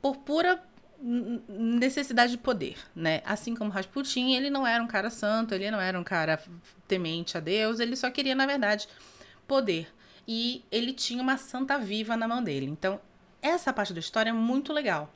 por 0.00 0.16
pura 0.16 0.62
necessidade 1.00 2.32
de 2.32 2.38
poder, 2.38 2.76
né? 2.94 3.22
Assim 3.24 3.54
como 3.54 3.70
Rasputin, 3.70 4.32
ele 4.34 4.50
não 4.50 4.66
era 4.66 4.82
um 4.82 4.86
cara 4.86 5.08
santo, 5.08 5.54
ele 5.54 5.70
não 5.70 5.80
era 5.80 5.98
um 5.98 6.04
cara 6.04 6.38
temente 6.86 7.36
a 7.36 7.40
Deus, 7.40 7.80
ele 7.80 7.96
só 7.96 8.10
queria, 8.10 8.34
na 8.34 8.46
verdade, 8.46 8.88
poder. 9.48 9.88
E 10.28 10.64
ele 10.70 10.92
tinha 10.92 11.22
uma 11.22 11.36
santa 11.36 11.78
viva 11.78 12.16
na 12.16 12.28
mão 12.28 12.42
dele. 12.42 12.66
Então, 12.66 13.00
essa 13.40 13.72
parte 13.72 13.92
da 13.92 14.00
história 14.00 14.30
é 14.30 14.32
muito 14.32 14.72
legal. 14.72 15.12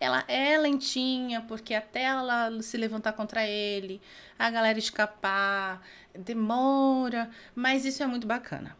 Ela 0.00 0.24
é 0.28 0.56
lentinha, 0.58 1.40
porque 1.42 1.74
até 1.74 2.04
ela 2.04 2.62
se 2.62 2.76
levantar 2.76 3.12
contra 3.12 3.46
ele, 3.46 4.00
a 4.38 4.50
galera 4.50 4.78
escapar, 4.78 5.82
demora, 6.14 7.30
mas 7.54 7.84
isso 7.84 8.02
é 8.02 8.06
muito 8.06 8.26
bacana. 8.26 8.76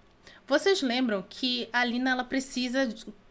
Vocês 0.47 0.81
lembram 0.81 1.25
que 1.29 1.69
a 1.73 1.85
Lina 1.85 2.11
ela 2.11 2.25
precisa 2.25 2.89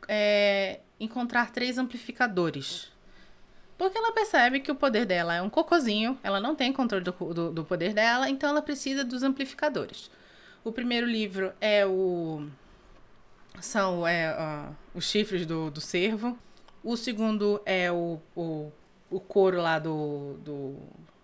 é, 0.07 0.81
encontrar 0.99 1.51
três 1.51 1.77
amplificadores. 1.77 2.91
Porque 3.77 3.97
ela 3.97 4.11
percebe 4.11 4.59
que 4.59 4.71
o 4.71 4.75
poder 4.75 5.05
dela 5.05 5.35
é 5.35 5.41
um 5.41 5.49
cocozinho, 5.49 6.17
ela 6.23 6.39
não 6.39 6.55
tem 6.55 6.73
controle 6.73 7.03
do, 7.03 7.11
do, 7.11 7.51
do 7.51 7.63
poder 7.63 7.93
dela, 7.93 8.29
então 8.29 8.49
ela 8.49 8.61
precisa 8.61 9.03
dos 9.03 9.21
amplificadores. 9.21 10.09
O 10.63 10.71
primeiro 10.71 11.05
livro 11.05 11.53
é 11.61 11.85
o. 11.85 12.47
São 13.61 14.07
é, 14.07 14.35
uh, 14.35 14.75
os 14.93 15.05
chifres 15.05 15.45
do, 15.45 15.69
do 15.71 15.79
cervo. 15.79 16.37
O 16.83 16.97
segundo 16.97 17.61
é 17.65 17.91
o, 17.91 18.19
o, 18.35 18.71
o 19.09 19.19
couro 19.19 19.61
lá 19.61 19.79
do, 19.79 20.33
do, 20.43 20.75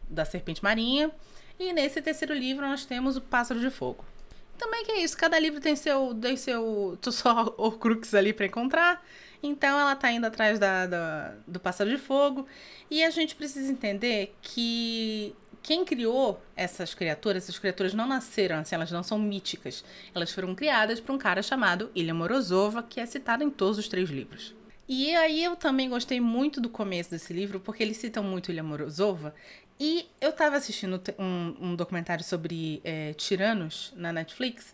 da 0.10 0.26
serpente 0.26 0.64
marinha. 0.64 1.12
E 1.60 1.74
nesse 1.74 2.02
terceiro 2.02 2.34
livro 2.34 2.66
nós 2.68 2.86
temos 2.86 3.18
o 3.18 3.22
pássaro 3.22 3.60
de 3.60 3.70
fogo. 3.70 4.06
Também 4.58 4.86
que 4.86 4.92
é 4.92 5.04
isso, 5.04 5.18
cada 5.18 5.38
livro 5.38 5.60
tem 5.60 5.76
seu, 5.76 6.14
tem 6.14 6.38
seu 6.38 6.98
só 7.12 7.54
Horcrux 7.58 8.14
ali 8.14 8.32
para 8.34 8.46
encontrar. 8.46 9.06
Então 9.44 9.78
ela 9.78 9.94
tá 9.94 10.10
indo 10.10 10.26
atrás 10.26 10.58
da, 10.58 10.88
da, 10.88 11.36
do 11.46 11.60
pássaro 11.60 11.90
de 11.90 11.98
fogo. 11.98 12.48
E 12.90 13.04
a 13.04 13.10
gente 13.10 13.36
precisa 13.36 13.70
entender 13.70 14.34
que 14.42 15.36
quem 15.62 15.84
criou 15.84 16.42
essas 16.56 16.94
criaturas, 16.94 17.44
essas 17.44 17.60
criaturas 17.60 17.94
não 17.94 18.08
nasceram 18.08 18.58
assim, 18.58 18.76
elas 18.76 18.92
não 18.92 19.04
são 19.04 19.20
míticas. 19.20 19.84
Elas 20.16 20.32
foram 20.32 20.56
criadas 20.56 21.02
por 21.02 21.14
um 21.14 21.18
cara 21.18 21.44
chamado 21.44 21.92
Ilha 21.94 22.14
Morozova, 22.14 22.82
que 22.82 23.02
é 23.02 23.06
citado 23.06 23.44
em 23.44 23.50
todos 23.50 23.78
os 23.78 23.90
três 23.90 24.10
livros. 24.10 24.56
E 24.88 25.16
aí 25.16 25.44
eu 25.44 25.56
também 25.56 25.90
gostei 25.90 26.20
muito 26.20 26.60
do 26.60 26.70
começo 26.70 27.12
desse 27.12 27.34
livro, 27.34 27.60
porque 27.60 27.84
eles 27.84 27.98
citam 27.98 28.24
muito 28.24 28.52
Ilha 28.52 28.64
Morozova. 28.64 29.34
E 29.80 30.08
eu 30.22 30.30
estava 30.30 30.56
assistindo 30.56 31.02
um, 31.18 31.56
um, 31.60 31.76
documentário 31.76 32.24
sobre 32.24 32.80
é, 32.84 33.14
tiranos 33.14 33.92
na 33.96 34.14
Netflix 34.14 34.74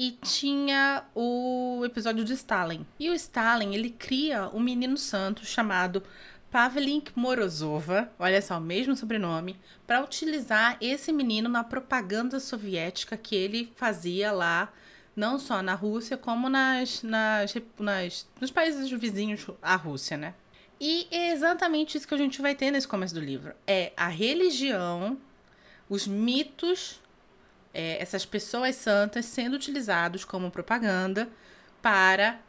e 0.00 0.12
tinha 0.12 1.04
o 1.14 1.82
episódio 1.84 2.24
de 2.24 2.32
Stalin. 2.32 2.86
E 2.98 3.10
o 3.10 3.14
Stalin, 3.14 3.74
ele 3.74 3.90
cria 3.90 4.48
um 4.48 4.58
menino 4.58 4.96
santo 4.96 5.44
chamado 5.44 6.02
Pavlink 6.50 7.12
Morozova, 7.14 8.10
olha 8.18 8.40
só, 8.40 8.56
o 8.56 8.62
mesmo 8.62 8.96
sobrenome, 8.96 9.60
para 9.86 10.02
utilizar 10.02 10.78
esse 10.80 11.12
menino 11.12 11.50
na 11.50 11.62
propaganda 11.62 12.40
soviética 12.40 13.14
que 13.14 13.36
ele 13.36 13.74
fazia 13.76 14.32
lá, 14.32 14.72
não 15.14 15.38
só 15.38 15.60
na 15.60 15.74
Rússia, 15.74 16.16
como 16.16 16.48
nas, 16.48 17.02
nas, 17.02 17.54
nas, 17.78 18.26
nos 18.40 18.50
países 18.50 18.90
vizinhos 18.90 19.46
à 19.60 19.76
Rússia, 19.76 20.16
né? 20.16 20.32
E 20.80 21.08
é 21.10 21.30
exatamente 21.30 21.98
isso 21.98 22.08
que 22.08 22.14
a 22.14 22.16
gente 22.18 22.40
vai 22.40 22.54
ter 22.54 22.70
nesse 22.70 22.88
começo 22.88 23.12
do 23.12 23.20
livro. 23.20 23.52
É 23.66 23.92
a 23.98 24.08
religião, 24.08 25.18
os 25.90 26.06
mitos 26.06 26.98
é, 27.72 28.00
essas 28.00 28.24
pessoas 28.24 28.76
santas 28.76 29.24
sendo 29.26 29.54
utilizados 29.54 30.24
como 30.24 30.50
propaganda 30.50 31.28
para 31.80 32.40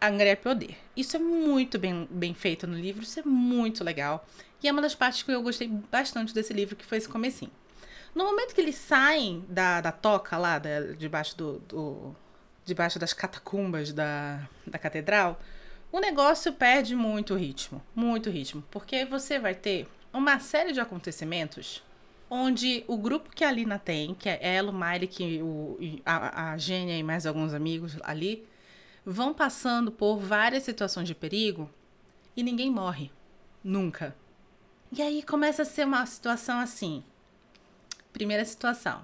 angariar 0.00 0.36
poder. 0.36 0.76
Isso 0.96 1.16
é 1.16 1.18
muito 1.18 1.78
bem, 1.78 2.08
bem 2.10 2.34
feito 2.34 2.66
no 2.66 2.76
livro, 2.78 3.02
isso 3.02 3.20
é 3.20 3.22
muito 3.24 3.82
legal. 3.82 4.26
E 4.62 4.68
é 4.68 4.72
uma 4.72 4.82
das 4.82 4.94
partes 4.94 5.22
que 5.22 5.30
eu 5.30 5.42
gostei 5.42 5.68
bastante 5.68 6.34
desse 6.34 6.52
livro, 6.52 6.76
que 6.76 6.84
foi 6.84 6.98
esse 6.98 7.08
comecinho. 7.08 7.50
No 8.14 8.24
momento 8.24 8.54
que 8.54 8.60
eles 8.60 8.76
saem 8.76 9.44
da, 9.48 9.80
da 9.80 9.92
toca 9.92 10.36
lá, 10.36 10.58
da, 10.58 10.80
debaixo 10.96 11.36
do, 11.36 11.58
do, 11.60 12.16
debaixo 12.64 12.98
das 12.98 13.12
catacumbas 13.12 13.92
da, 13.92 14.48
da 14.66 14.78
catedral, 14.78 15.40
o 15.92 16.00
negócio 16.00 16.52
perde 16.52 16.94
muito 16.94 17.34
ritmo, 17.34 17.82
muito 17.94 18.30
ritmo, 18.30 18.62
porque 18.70 19.04
você 19.04 19.38
vai 19.38 19.54
ter 19.54 19.88
uma 20.12 20.38
série 20.40 20.72
de 20.72 20.80
acontecimentos 20.80 21.82
onde 22.30 22.84
o 22.86 22.96
grupo 22.96 23.30
que 23.30 23.44
a 23.44 23.50
Lina 23.50 23.78
tem, 23.78 24.14
que 24.14 24.28
é 24.28 24.38
ela, 24.40 24.70
o 24.70 24.74
Mike, 24.74 25.40
o, 25.42 25.78
a, 26.04 26.52
a 26.52 26.58
Gênia 26.58 26.98
e 26.98 27.02
mais 27.02 27.26
alguns 27.26 27.54
amigos 27.54 27.96
ali, 28.02 28.46
vão 29.04 29.32
passando 29.32 29.90
por 29.90 30.18
várias 30.18 30.62
situações 30.62 31.08
de 31.08 31.14
perigo 31.14 31.70
e 32.36 32.42
ninguém 32.42 32.70
morre. 32.70 33.10
Nunca. 33.62 34.14
E 34.92 35.02
aí 35.02 35.22
começa 35.22 35.62
a 35.62 35.64
ser 35.64 35.86
uma 35.86 36.04
situação 36.06 36.58
assim. 36.58 37.02
Primeira 38.12 38.44
situação: 38.44 39.02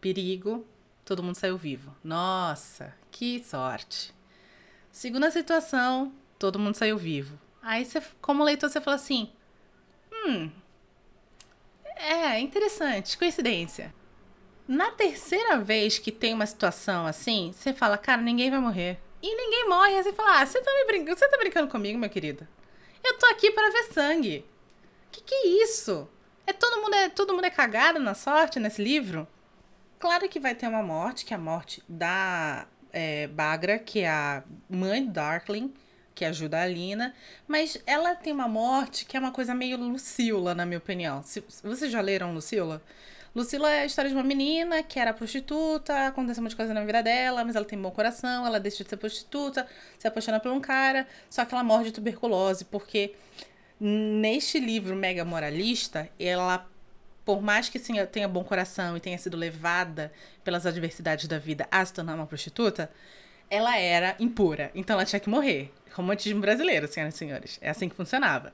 perigo, 0.00 0.66
todo 1.04 1.22
mundo 1.22 1.36
saiu 1.36 1.56
vivo. 1.56 1.94
Nossa, 2.02 2.94
que 3.10 3.42
sorte. 3.42 4.14
Segunda 4.90 5.30
situação: 5.30 6.12
todo 6.38 6.58
mundo 6.58 6.74
saiu 6.74 6.96
vivo. 6.96 7.38
Aí 7.62 7.84
você, 7.84 8.02
como 8.20 8.44
leitor, 8.44 8.70
você 8.70 8.80
fala 8.80 8.96
assim: 8.96 9.30
hum, 10.12 10.50
é, 11.96 12.38
interessante, 12.38 13.16
coincidência. 13.16 13.92
Na 14.68 14.90
terceira 14.90 15.58
vez 15.58 15.98
que 15.98 16.12
tem 16.12 16.34
uma 16.34 16.46
situação 16.46 17.06
assim, 17.06 17.52
você 17.52 17.72
fala, 17.72 17.96
cara, 17.96 18.20
ninguém 18.20 18.50
vai 18.50 18.58
morrer. 18.58 18.98
E 19.22 19.34
ninguém 19.34 19.68
morre. 19.68 20.02
Você 20.02 20.12
fala, 20.12 20.40
ah, 20.40 20.46
você 20.46 20.60
tá, 20.60 20.70
me 20.72 20.86
brincando, 20.86 21.18
você 21.18 21.28
tá 21.28 21.38
brincando 21.38 21.70
comigo, 21.70 21.98
meu 21.98 22.10
querido? 22.10 22.46
Eu 23.02 23.16
tô 23.18 23.26
aqui 23.26 23.50
para 23.50 23.70
ver 23.70 23.84
sangue. 23.92 24.44
Que 25.10 25.22
que 25.22 25.34
é 25.34 25.46
isso? 25.62 26.08
É 26.46 26.52
todo 26.52 26.82
mundo 26.82 26.94
é 26.94 27.08
todo 27.08 27.34
mundo 27.34 27.44
é 27.44 27.50
cagado 27.50 27.98
na 27.98 28.14
sorte 28.14 28.60
nesse 28.60 28.82
livro? 28.82 29.26
Claro 29.98 30.28
que 30.28 30.38
vai 30.38 30.54
ter 30.54 30.68
uma 30.68 30.82
morte, 30.82 31.24
que 31.24 31.32
é 31.32 31.36
a 31.36 31.40
morte 31.40 31.82
da 31.88 32.66
é, 32.92 33.26
Bagra, 33.28 33.78
que 33.78 34.00
é 34.00 34.08
a 34.08 34.42
mãe 34.68 35.04
do 35.04 35.12
Darkling 35.12 35.72
que 36.16 36.24
ajuda 36.24 36.62
a 36.62 36.66
Lina, 36.66 37.14
mas 37.46 37.78
ela 37.86 38.14
tem 38.14 38.32
uma 38.32 38.48
morte 38.48 39.04
que 39.04 39.18
é 39.18 39.20
uma 39.20 39.30
coisa 39.30 39.54
meio 39.54 39.76
Lucila, 39.76 40.54
na 40.54 40.64
minha 40.64 40.78
opinião. 40.78 41.22
Se, 41.22 41.44
vocês 41.62 41.92
já 41.92 42.00
leram 42.00 42.32
Lucila? 42.32 42.82
Lucila 43.34 43.70
é 43.70 43.82
a 43.82 43.84
história 43.84 44.10
de 44.10 44.16
uma 44.16 44.24
menina 44.24 44.82
que 44.82 44.98
era 44.98 45.12
prostituta, 45.12 46.06
aconteceu 46.06 46.40
muita 46.40 46.56
coisa 46.56 46.72
na 46.72 46.82
vida 46.86 47.02
dela, 47.02 47.44
mas 47.44 47.54
ela 47.54 47.66
tem 47.66 47.78
bom 47.78 47.90
coração, 47.90 48.46
ela 48.46 48.58
deixa 48.58 48.82
de 48.82 48.88
ser 48.88 48.96
prostituta, 48.96 49.68
se 49.98 50.08
apaixona 50.08 50.40
por 50.40 50.50
um 50.50 50.58
cara, 50.58 51.06
só 51.28 51.44
que 51.44 51.54
ela 51.54 51.62
morre 51.62 51.84
de 51.84 51.92
tuberculose, 51.92 52.64
porque 52.64 53.14
neste 53.78 54.58
livro 54.58 54.96
mega 54.96 55.22
moralista, 55.22 56.08
ela, 56.18 56.66
por 57.26 57.42
mais 57.42 57.68
que 57.68 57.78
tenha 58.06 58.26
bom 58.26 58.42
coração 58.42 58.96
e 58.96 59.00
tenha 59.00 59.18
sido 59.18 59.36
levada 59.36 60.10
pelas 60.42 60.64
adversidades 60.64 61.28
da 61.28 61.38
vida 61.38 61.68
a 61.70 61.84
se 61.84 61.92
tornar 61.92 62.14
uma 62.14 62.26
prostituta, 62.26 62.90
ela 63.50 63.78
era 63.78 64.16
impura, 64.18 64.70
então 64.74 64.94
ela 64.94 65.04
tinha 65.04 65.20
que 65.20 65.28
morrer. 65.28 65.72
Romantismo 65.92 66.40
brasileiro, 66.40 66.86
senhoras 66.86 67.14
e 67.14 67.18
senhores. 67.18 67.58
É 67.62 67.70
assim 67.70 67.88
que 67.88 67.94
funcionava. 67.94 68.52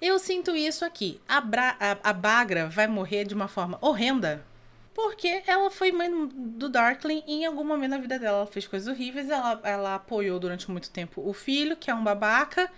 Eu 0.00 0.18
sinto 0.18 0.56
isso 0.56 0.84
aqui. 0.84 1.20
A, 1.28 1.40
Bra 1.40 1.76
a, 1.78 2.10
a 2.10 2.12
Bagra 2.12 2.68
vai 2.68 2.86
morrer 2.86 3.24
de 3.24 3.34
uma 3.34 3.48
forma 3.48 3.76
horrenda 3.82 4.44
porque 4.94 5.42
ela 5.46 5.70
foi 5.70 5.92
mãe 5.92 6.10
do 6.34 6.68
Darkling 6.68 7.22
e 7.26 7.42
em 7.42 7.46
algum 7.46 7.64
momento 7.64 7.92
da 7.92 7.98
vida 7.98 8.18
dela 8.18 8.38
ela 8.38 8.46
fez 8.46 8.66
coisas 8.66 8.88
horríveis. 8.88 9.30
Ela, 9.30 9.60
ela 9.62 9.94
apoiou 9.94 10.38
durante 10.38 10.70
muito 10.70 10.90
tempo 10.90 11.22
o 11.26 11.32
filho, 11.32 11.76
que 11.76 11.90
é 11.90 11.94
um 11.94 12.02
babaca. 12.04 12.70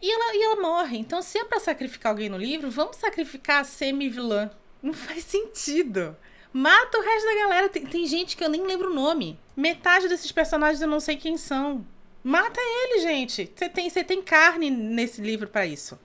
E 0.00 0.10
ela, 0.10 0.34
e 0.34 0.42
ela 0.42 0.62
morre. 0.62 0.98
Então, 0.98 1.20
se 1.20 1.38
é 1.38 1.44
pra 1.44 1.60
sacrificar 1.60 2.12
alguém 2.12 2.28
no 2.28 2.38
livro, 2.38 2.70
vamos 2.70 2.96
sacrificar 2.96 3.60
a 3.60 3.64
semi-vilã. 3.64 4.50
Não 4.82 4.94
faz 4.94 5.24
sentido. 5.24 6.16
Mata 6.52 6.98
o 6.98 7.02
resto 7.02 7.26
da 7.26 7.34
galera. 7.34 7.68
Tem, 7.68 7.86
tem 7.86 8.06
gente 8.06 8.36
que 8.36 8.44
eu 8.44 8.48
nem 8.48 8.66
lembro 8.66 8.90
o 8.90 8.94
nome. 8.94 9.38
Metade 9.56 10.08
desses 10.08 10.32
personagens 10.32 10.80
eu 10.80 10.88
não 10.88 11.00
sei 11.00 11.16
quem 11.16 11.36
são. 11.36 11.86
Mata 12.22 12.60
ele, 12.60 13.00
gente. 13.00 13.50
Você 13.54 13.68
tem, 13.68 13.90
tem 13.90 14.22
carne 14.22 14.70
nesse 14.70 15.20
livro 15.20 15.48
para 15.48 15.66
isso. 15.66 15.98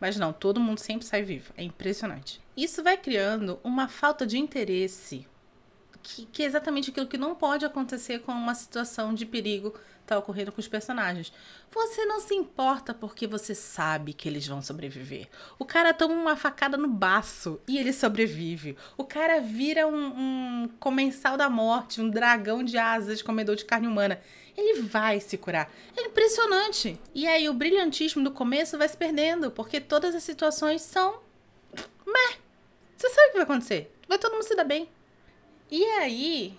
Mas 0.00 0.16
não, 0.16 0.32
todo 0.32 0.60
mundo 0.60 0.78
sempre 0.78 1.06
sai 1.06 1.22
vivo. 1.22 1.52
É 1.56 1.62
impressionante. 1.62 2.40
Isso 2.56 2.82
vai 2.82 2.96
criando 2.96 3.58
uma 3.62 3.88
falta 3.88 4.26
de 4.26 4.38
interesse 4.38 5.26
que, 6.02 6.26
que 6.26 6.42
é 6.42 6.46
exatamente 6.46 6.90
aquilo 6.90 7.06
que 7.06 7.16
não 7.16 7.34
pode 7.34 7.64
acontecer 7.64 8.20
com 8.20 8.32
uma 8.32 8.54
situação 8.54 9.14
de 9.14 9.24
perigo 9.24 9.74
tá 10.06 10.18
ocorrendo 10.18 10.52
com 10.52 10.60
os 10.60 10.68
personagens. 10.68 11.32
Você 11.70 12.04
não 12.04 12.20
se 12.20 12.34
importa 12.34 12.92
porque 12.92 13.26
você 13.26 13.54
sabe 13.54 14.12
que 14.12 14.28
eles 14.28 14.46
vão 14.46 14.60
sobreviver. 14.60 15.28
O 15.58 15.64
cara 15.64 15.94
toma 15.94 16.14
uma 16.14 16.36
facada 16.36 16.76
no 16.76 16.88
baço 16.88 17.60
e 17.66 17.78
ele 17.78 17.92
sobrevive. 17.92 18.76
O 18.96 19.04
cara 19.04 19.40
vira 19.40 19.86
um, 19.86 20.64
um 20.64 20.70
comensal 20.78 21.36
da 21.36 21.48
morte, 21.48 22.00
um 22.00 22.10
dragão 22.10 22.62
de 22.62 22.76
asas, 22.76 23.22
comedor 23.22 23.56
de 23.56 23.64
carne 23.64 23.86
humana. 23.86 24.20
Ele 24.56 24.82
vai 24.82 25.20
se 25.20 25.38
curar. 25.38 25.72
É 25.96 26.02
impressionante. 26.02 26.98
E 27.14 27.26
aí 27.26 27.48
o 27.48 27.54
brilhantismo 27.54 28.22
do 28.22 28.30
começo 28.30 28.76
vai 28.76 28.88
se 28.88 28.96
perdendo, 28.96 29.50
porque 29.50 29.80
todas 29.80 30.14
as 30.14 30.22
situações 30.22 30.82
são. 30.82 31.20
Meh. 32.06 32.36
Você 32.96 33.08
sabe 33.08 33.28
o 33.28 33.30
que 33.30 33.36
vai 33.38 33.44
acontecer. 33.44 33.94
Vai 34.06 34.18
todo 34.18 34.32
mundo 34.32 34.44
se 34.44 34.54
dar 34.54 34.64
bem. 34.64 34.88
E 35.70 35.82
aí, 35.84 36.58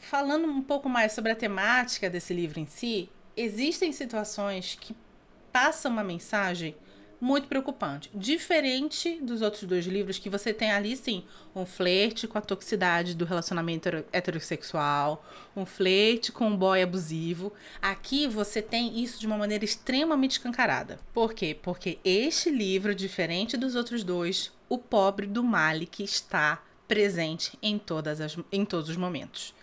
falando 0.00 0.46
um 0.46 0.62
pouco 0.62 0.88
mais 0.88 1.12
sobre 1.12 1.32
a 1.32 1.36
temática 1.36 2.08
desse 2.08 2.32
livro 2.32 2.58
em 2.58 2.66
si, 2.66 3.08
existem 3.36 3.92
situações 3.92 4.76
que 4.80 4.96
passam 5.52 5.92
uma 5.92 6.04
mensagem 6.04 6.74
muito 7.20 7.48
preocupante. 7.48 8.10
Diferente 8.14 9.18
dos 9.20 9.42
outros 9.42 9.64
dois 9.64 9.86
livros, 9.86 10.18
que 10.18 10.30
você 10.30 10.54
tem 10.54 10.70
ali, 10.70 10.96
sim, 10.96 11.24
um 11.54 11.66
flerte 11.66 12.28
com 12.28 12.38
a 12.38 12.40
toxicidade 12.40 13.14
do 13.14 13.24
relacionamento 13.24 13.88
heterossexual, 14.12 15.24
um 15.56 15.66
flerte 15.66 16.30
com 16.30 16.46
um 16.46 16.56
boy 16.56 16.80
abusivo. 16.80 17.52
Aqui 17.82 18.28
você 18.28 18.62
tem 18.62 19.02
isso 19.02 19.18
de 19.18 19.26
uma 19.26 19.36
maneira 19.36 19.64
extremamente 19.64 20.32
escancarada. 20.32 20.98
Por 21.12 21.34
quê? 21.34 21.56
Porque 21.60 21.98
este 22.04 22.50
livro, 22.50 22.94
diferente 22.94 23.56
dos 23.56 23.74
outros 23.74 24.04
dois, 24.04 24.52
o 24.68 24.78
pobre 24.78 25.26
do 25.26 25.42
Malik 25.42 26.02
está 26.02 26.62
presente 26.86 27.58
em, 27.60 27.78
todas 27.78 28.20
as, 28.20 28.36
em 28.52 28.64
todos 28.64 28.88
os 28.88 28.96
momentos. 28.96 29.57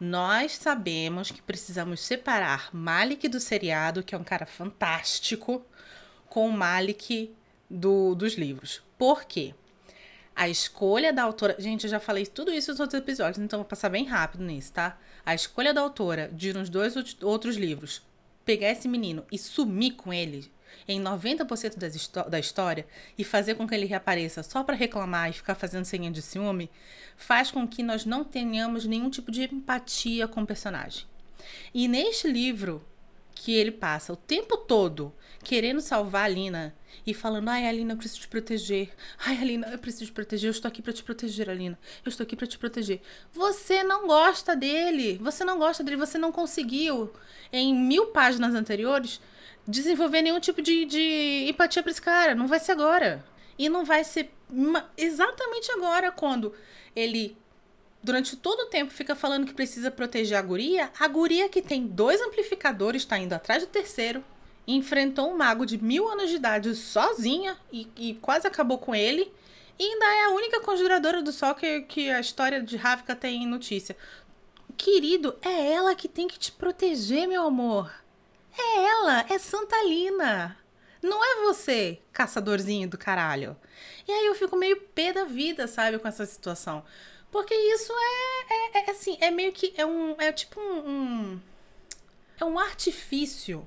Nós 0.00 0.52
sabemos 0.52 1.30
que 1.30 1.42
precisamos 1.42 2.00
separar 2.00 2.70
Malik 2.72 3.28
do 3.28 3.38
seriado, 3.38 4.02
que 4.02 4.14
é 4.14 4.18
um 4.18 4.24
cara 4.24 4.46
fantástico, 4.46 5.62
com 6.26 6.48
o 6.48 6.52
Malik 6.52 7.34
do, 7.68 8.14
dos 8.14 8.34
livros. 8.34 8.82
Por 8.96 9.24
quê? 9.24 9.54
A 10.34 10.48
escolha 10.48 11.12
da 11.12 11.22
autora. 11.22 11.54
Gente, 11.58 11.84
eu 11.84 11.90
já 11.90 12.00
falei 12.00 12.24
tudo 12.24 12.50
isso 12.50 12.70
nos 12.70 12.80
outros 12.80 12.98
episódios, 12.98 13.44
então 13.44 13.58
vou 13.58 13.66
passar 13.66 13.90
bem 13.90 14.06
rápido 14.06 14.42
nisso, 14.42 14.72
tá? 14.72 14.98
A 15.26 15.34
escolha 15.34 15.74
da 15.74 15.82
autora 15.82 16.30
de 16.32 16.54
nos 16.54 16.70
dois 16.70 16.94
outros 17.22 17.56
livros 17.56 18.02
pegar 18.42 18.70
esse 18.70 18.88
menino 18.88 19.26
e 19.30 19.36
sumir 19.36 19.92
com 19.92 20.14
ele 20.14 20.50
em 20.86 21.02
90% 21.02 21.76
das 21.76 22.08
da 22.28 22.38
história 22.38 22.86
e 23.16 23.24
fazer 23.24 23.54
com 23.54 23.66
que 23.66 23.74
ele 23.74 23.86
reapareça 23.86 24.42
só 24.42 24.62
para 24.62 24.76
reclamar 24.76 25.30
e 25.30 25.34
ficar 25.34 25.54
fazendo 25.54 25.84
senha 25.84 26.10
de 26.10 26.22
ciúme, 26.22 26.70
faz 27.16 27.50
com 27.50 27.66
que 27.66 27.82
nós 27.82 28.04
não 28.04 28.24
tenhamos 28.24 28.84
nenhum 28.84 29.10
tipo 29.10 29.30
de 29.30 29.42
empatia 29.42 30.26
com 30.26 30.42
o 30.42 30.46
personagem. 30.46 31.04
E 31.72 31.88
neste 31.88 32.28
livro, 32.28 32.84
que 33.40 33.54
ele 33.54 33.70
passa 33.70 34.12
o 34.12 34.16
tempo 34.16 34.56
todo 34.58 35.14
querendo 35.42 35.80
salvar 35.80 36.22
a 36.22 36.24
Alina 36.26 36.74
e 37.06 37.14
falando: 37.14 37.48
Ai, 37.48 37.66
Alina, 37.66 37.94
eu 37.94 37.96
preciso 37.96 38.20
te 38.20 38.28
proteger. 38.28 38.90
Ai, 39.18 39.38
Alina, 39.38 39.68
eu 39.68 39.78
preciso 39.78 40.04
te 40.06 40.12
proteger. 40.12 40.48
Eu 40.48 40.52
estou 40.52 40.68
aqui 40.68 40.82
para 40.82 40.92
te 40.92 41.02
proteger, 41.02 41.48
Alina. 41.48 41.78
Eu 42.04 42.10
estou 42.10 42.24
aqui 42.24 42.36
para 42.36 42.46
te 42.46 42.58
proteger. 42.58 43.00
Você 43.32 43.82
não 43.82 44.06
gosta 44.06 44.54
dele. 44.54 45.18
Você 45.22 45.42
não 45.42 45.58
gosta 45.58 45.82
dele. 45.82 45.96
Você 45.96 46.18
não 46.18 46.30
conseguiu, 46.30 47.10
em 47.50 47.74
mil 47.74 48.08
páginas 48.08 48.54
anteriores, 48.54 49.22
desenvolver 49.66 50.22
nenhum 50.22 50.40
tipo 50.40 50.60
de, 50.62 50.84
de 50.84 51.46
empatia 51.48 51.82
para 51.82 51.92
esse 51.92 52.02
cara. 52.02 52.34
Não 52.34 52.46
vai 52.46 52.60
ser 52.60 52.72
agora. 52.72 53.24
E 53.58 53.68
não 53.68 53.84
vai 53.84 54.04
ser 54.04 54.30
exatamente 54.96 55.70
agora 55.72 56.10
quando 56.10 56.54
ele 56.94 57.36
durante 58.02 58.36
todo 58.36 58.60
o 58.60 58.66
tempo 58.66 58.92
fica 58.92 59.14
falando 59.14 59.46
que 59.46 59.54
precisa 59.54 59.90
proteger 59.90 60.38
a 60.38 60.42
guria, 60.42 60.90
a 60.98 61.06
guria 61.06 61.48
que 61.48 61.60
tem 61.60 61.86
dois 61.86 62.20
amplificadores 62.20 63.02
está 63.02 63.18
indo 63.18 63.34
atrás 63.34 63.62
do 63.62 63.68
terceiro, 63.68 64.24
enfrentou 64.66 65.30
um 65.30 65.36
mago 65.36 65.66
de 65.66 65.76
mil 65.82 66.08
anos 66.08 66.30
de 66.30 66.36
idade 66.36 66.74
sozinha 66.74 67.56
e, 67.72 67.88
e 67.96 68.14
quase 68.14 68.46
acabou 68.46 68.78
com 68.78 68.94
ele, 68.94 69.30
e 69.78 69.84
ainda 69.84 70.04
é 70.04 70.24
a 70.24 70.30
única 70.30 70.60
conjuradora 70.60 71.22
do 71.22 71.32
sol 71.32 71.54
que, 71.54 71.82
que 71.82 72.10
a 72.10 72.20
história 72.20 72.62
de 72.62 72.76
Ravka 72.76 73.14
tem 73.16 73.46
notícia. 73.46 73.96
Querido, 74.76 75.36
é 75.42 75.72
ela 75.72 75.94
que 75.94 76.08
tem 76.08 76.28
que 76.28 76.38
te 76.38 76.52
proteger, 76.52 77.26
meu 77.26 77.42
amor. 77.42 77.90
É 78.56 78.84
ela, 78.84 79.26
é 79.28 79.38
Santa 79.38 79.76
Lina. 79.84 80.56
Não 81.02 81.24
é 81.24 81.44
você, 81.46 81.98
caçadorzinho 82.12 82.88
do 82.88 82.98
caralho. 82.98 83.56
E 84.06 84.12
aí 84.12 84.26
eu 84.26 84.34
fico 84.34 84.56
meio 84.56 84.80
pé 84.80 85.12
da 85.12 85.24
vida, 85.24 85.66
sabe, 85.66 85.98
com 85.98 86.06
essa 86.06 86.26
situação. 86.26 86.84
Porque 87.30 87.54
isso 87.54 87.92
é, 87.92 88.78
é, 88.78 88.84
é 88.86 88.90
assim, 88.90 89.16
é 89.20 89.30
meio 89.30 89.52
que. 89.52 89.72
É, 89.76 89.86
um, 89.86 90.14
é 90.20 90.32
tipo 90.32 90.60
um, 90.60 90.88
um. 90.88 91.40
É 92.38 92.44
um 92.44 92.58
artifício 92.58 93.66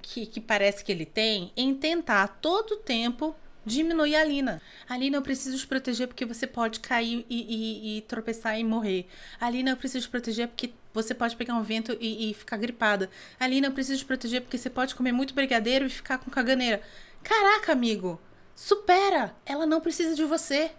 que, 0.00 0.26
que 0.26 0.40
parece 0.40 0.84
que 0.84 0.92
ele 0.92 1.06
tem 1.06 1.52
em 1.56 1.74
tentar 1.74 2.28
todo 2.28 2.76
tempo 2.76 3.34
diminuir 3.64 4.14
a 4.16 4.24
Lina. 4.24 4.60
Alina, 4.88 5.16
eu 5.16 5.22
preciso 5.22 5.58
te 5.58 5.66
proteger 5.66 6.06
porque 6.06 6.24
você 6.24 6.46
pode 6.46 6.80
cair 6.80 7.24
e, 7.28 7.94
e, 7.94 7.98
e, 7.98 8.00
tropeçar 8.02 8.58
e 8.58 8.64
morrer. 8.64 9.06
Alina, 9.40 9.70
eu 9.70 9.76
preciso 9.76 10.06
te 10.06 10.10
proteger 10.10 10.48
porque 10.48 10.72
você 10.94 11.12
pode 11.12 11.34
pegar 11.36 11.54
um 11.54 11.62
vento 11.62 11.98
e, 12.00 12.30
e, 12.30 12.34
ficar 12.34 12.56
gripada. 12.56 13.10
Alina, 13.38 13.66
eu 13.66 13.72
preciso 13.72 13.98
te 13.98 14.04
proteger 14.04 14.40
porque 14.40 14.56
você 14.56 14.70
pode 14.70 14.94
comer 14.94 15.12
muito 15.12 15.34
brigadeiro 15.34 15.84
e 15.86 15.90
ficar 15.90 16.18
com 16.18 16.30
caganeira. 16.30 16.80
Caraca, 17.22 17.72
amigo! 17.72 18.20
Supera! 18.54 19.34
Ela 19.44 19.66
não 19.66 19.80
precisa 19.80 20.14
de 20.14 20.24
você. 20.24 20.70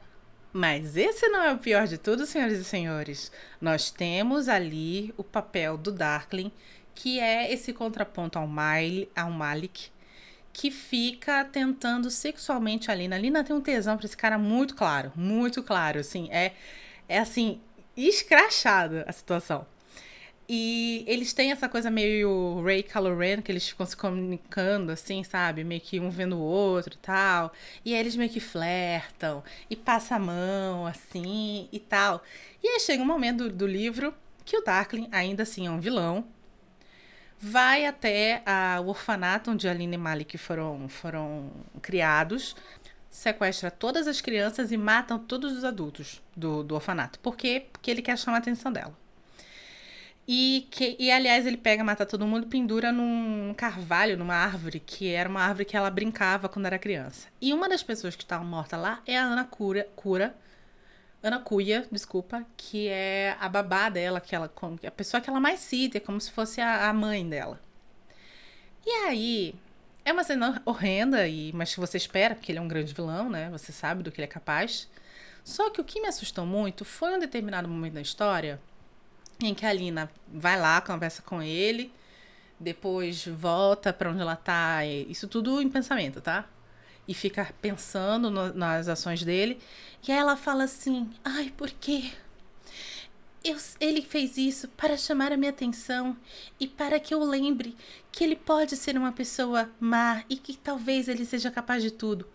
Mas 0.53 0.95
esse 0.95 1.27
não 1.27 1.43
é 1.43 1.51
o 1.51 1.57
pior 1.57 1.85
de 1.85 1.97
tudo, 1.97 2.25
senhoras 2.25 2.57
e 2.57 2.63
senhores. 2.63 3.29
Nós 3.59 3.91
temos 3.91 4.47
ali 4.47 5.13
o 5.17 5.23
papel 5.23 5.77
do 5.77 5.91
Darkling, 5.91 6.49
que 6.95 7.19
é 7.19 7.51
esse 7.51 7.73
contraponto 7.73 8.39
ao, 8.39 8.47
ao 9.17 9.31
Malik, 9.31 9.89
que 10.53 10.71
fica 10.71 11.43
tentando 11.43 12.09
sexualmente 12.09 12.89
a 12.89 12.95
Lina. 12.95 13.17
A 13.17 13.19
Lina 13.19 13.43
tem 13.43 13.53
um 13.53 13.59
tesão 13.59 13.97
pra 13.97 14.05
esse 14.05 14.15
cara 14.15 14.37
muito 14.37 14.75
claro, 14.75 15.11
muito 15.13 15.61
claro, 15.61 15.99
assim, 15.99 16.29
é, 16.31 16.53
é 17.09 17.19
assim, 17.19 17.59
escrachada 17.97 19.03
a 19.05 19.11
situação. 19.11 19.67
E 20.47 21.03
eles 21.07 21.33
têm 21.33 21.51
essa 21.51 21.67
coisa 21.67 21.89
meio 21.89 22.61
Ray 22.63 22.83
Kylo 22.83 23.17
que 23.43 23.51
eles 23.51 23.67
ficam 23.67 23.85
se 23.85 23.97
comunicando, 23.97 24.91
assim, 24.91 25.23
sabe? 25.23 25.63
Meio 25.63 25.81
que 25.81 25.99
um 25.99 26.09
vendo 26.11 26.37
o 26.37 26.39
outro 26.39 26.93
e 26.93 26.97
tal. 26.97 27.51
E 27.83 27.93
aí 27.93 27.99
eles 27.99 28.15
meio 28.15 28.29
que 28.29 28.39
flertam 28.39 29.43
e 29.69 29.75
passa 29.75 30.15
a 30.15 30.19
mão, 30.19 30.85
assim, 30.85 31.67
e 31.71 31.79
tal. 31.79 32.23
E 32.63 32.67
aí 32.67 32.79
chega 32.79 33.01
um 33.01 33.05
momento 33.05 33.49
do, 33.49 33.49
do 33.49 33.67
livro 33.67 34.13
que 34.45 34.55
o 34.57 34.61
Darkling, 34.63 35.09
ainda 35.11 35.43
assim, 35.43 35.65
é 35.65 35.71
um 35.71 35.79
vilão. 35.79 36.25
Vai 37.39 37.85
até 37.85 38.43
a, 38.45 38.79
o 38.81 38.87
orfanato 38.89 39.51
onde 39.51 39.67
Aline 39.67 39.95
e 39.95 39.97
Malik 39.97 40.37
foram, 40.37 40.87
foram 40.87 41.51
criados. 41.81 42.55
Sequestra 43.09 43.71
todas 43.71 44.07
as 44.07 44.21
crianças 44.21 44.71
e 44.71 44.77
matam 44.77 45.17
todos 45.17 45.57
os 45.57 45.63
adultos 45.63 46.21
do, 46.35 46.63
do 46.63 46.75
orfanato. 46.75 47.19
Por 47.19 47.35
quê? 47.35 47.65
Porque 47.71 47.89
ele 47.89 48.01
quer 48.01 48.17
chamar 48.17 48.37
a 48.37 48.39
atenção 48.41 48.71
dela. 48.71 49.04
E, 50.27 50.67
que, 50.71 50.95
e 50.97 51.11
aliás, 51.11 51.45
ele 51.45 51.57
pega, 51.57 51.83
mata 51.83 52.05
todo 52.05 52.25
mundo 52.25 52.47
pendura 52.47 52.91
num 52.91 53.53
carvalho, 53.55 54.17
numa 54.17 54.33
árvore, 54.33 54.79
que 54.79 55.11
era 55.11 55.29
uma 55.29 55.41
árvore 55.41 55.65
que 55.65 55.77
ela 55.77 55.89
brincava 55.89 56.49
quando 56.49 56.65
era 56.65 56.79
criança. 56.79 57.27
E 57.39 57.53
uma 57.53 57.69
das 57.69 57.83
pessoas 57.83 58.15
que 58.15 58.23
estava 58.23 58.43
morta 58.43 58.75
lá 58.75 59.01
é 59.05 59.17
a 59.17 59.23
Ana 59.23 59.43
Cura, 59.43 59.87
Cura 59.95 60.35
Ana 61.25 61.39
Cuia, 61.39 61.87
desculpa, 61.91 62.45
que 62.55 62.87
é 62.87 63.35
a 63.39 63.49
babá 63.49 63.89
dela, 63.89 64.21
que 64.21 64.35
ela, 64.35 64.45
a 64.85 64.91
pessoa 64.91 65.19
que 65.19 65.27
ela 65.27 65.39
mais 65.39 65.59
cita, 65.59 65.97
é 65.97 65.99
como 65.99 66.21
se 66.21 66.31
fosse 66.31 66.61
a, 66.61 66.87
a 66.87 66.93
mãe 66.93 67.27
dela. 67.27 67.59
E 68.85 68.89
aí, 69.07 69.55
é 70.05 70.13
uma 70.13 70.23
cena 70.23 70.61
horrenda, 70.63 71.27
e, 71.27 71.51
mas 71.53 71.73
você 71.75 71.97
espera, 71.97 72.35
porque 72.35 72.51
ele 72.51 72.59
é 72.59 72.61
um 72.61 72.67
grande 72.67 72.93
vilão, 72.93 73.27
né? 73.27 73.49
Você 73.49 73.71
sabe 73.71 74.03
do 74.03 74.11
que 74.11 74.21
ele 74.21 74.25
é 74.25 74.27
capaz. 74.27 74.87
Só 75.43 75.71
que 75.71 75.81
o 75.81 75.83
que 75.83 75.99
me 75.99 76.07
assustou 76.07 76.45
muito 76.45 76.85
foi 76.85 77.15
um 77.15 77.19
determinado 77.19 77.67
momento 77.67 77.93
da 77.93 78.01
história 78.01 78.61
em 79.41 79.53
que 79.53 79.65
a 79.65 79.73
Lina 79.73 80.09
vai 80.27 80.59
lá, 80.59 80.81
conversa 80.81 81.21
com 81.21 81.41
ele, 81.41 81.91
depois 82.59 83.27
volta 83.27 83.91
para 83.91 84.09
onde 84.09 84.21
ela 84.21 84.35
tá, 84.35 84.85
isso 84.85 85.27
tudo 85.27 85.61
em 85.61 85.69
pensamento, 85.69 86.21
tá? 86.21 86.47
E 87.07 87.13
fica 87.13 87.53
pensando 87.61 88.29
no, 88.31 88.53
nas 88.53 88.87
ações 88.87 89.23
dele. 89.23 89.59
E 90.07 90.11
aí 90.11 90.17
ela 90.17 90.35
fala 90.35 90.63
assim: 90.63 91.09
ai, 91.23 91.53
por 91.55 91.69
quê? 91.69 92.11
Eu, 93.43 93.57
ele 93.79 94.01
fez 94.01 94.37
isso 94.37 94.67
para 94.69 94.97
chamar 94.97 95.31
a 95.31 95.37
minha 95.37 95.51
atenção 95.51 96.17
e 96.59 96.67
para 96.67 96.99
que 96.99 97.13
eu 97.13 97.23
lembre 97.23 97.75
que 98.11 98.23
ele 98.23 98.35
pode 98.35 98.75
ser 98.75 98.97
uma 98.97 99.11
pessoa 99.11 99.69
má 99.79 100.23
e 100.27 100.35
que 100.35 100.57
talvez 100.57 101.07
ele 101.07 101.25
seja 101.25 101.51
capaz 101.51 101.83
de 101.83 101.91
tudo. 101.91 102.27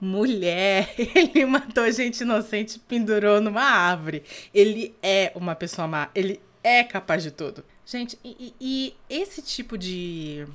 Mulher, 0.00 0.94
ele 0.96 1.44
matou 1.44 1.90
gente 1.92 2.22
inocente 2.22 2.76
e 2.76 2.78
pendurou 2.78 3.40
numa 3.40 3.62
árvore. 3.62 4.22
Ele 4.54 4.94
é 5.02 5.30
uma 5.34 5.54
pessoa 5.54 5.86
má. 5.86 6.10
Ele 6.14 6.40
é 6.64 6.82
capaz 6.82 7.22
de 7.22 7.30
tudo. 7.30 7.64
Gente, 7.84 8.18
e, 8.24 8.54
e 8.60 8.94
esse 9.10 9.42
tipo 9.42 9.76
de, 9.76 10.46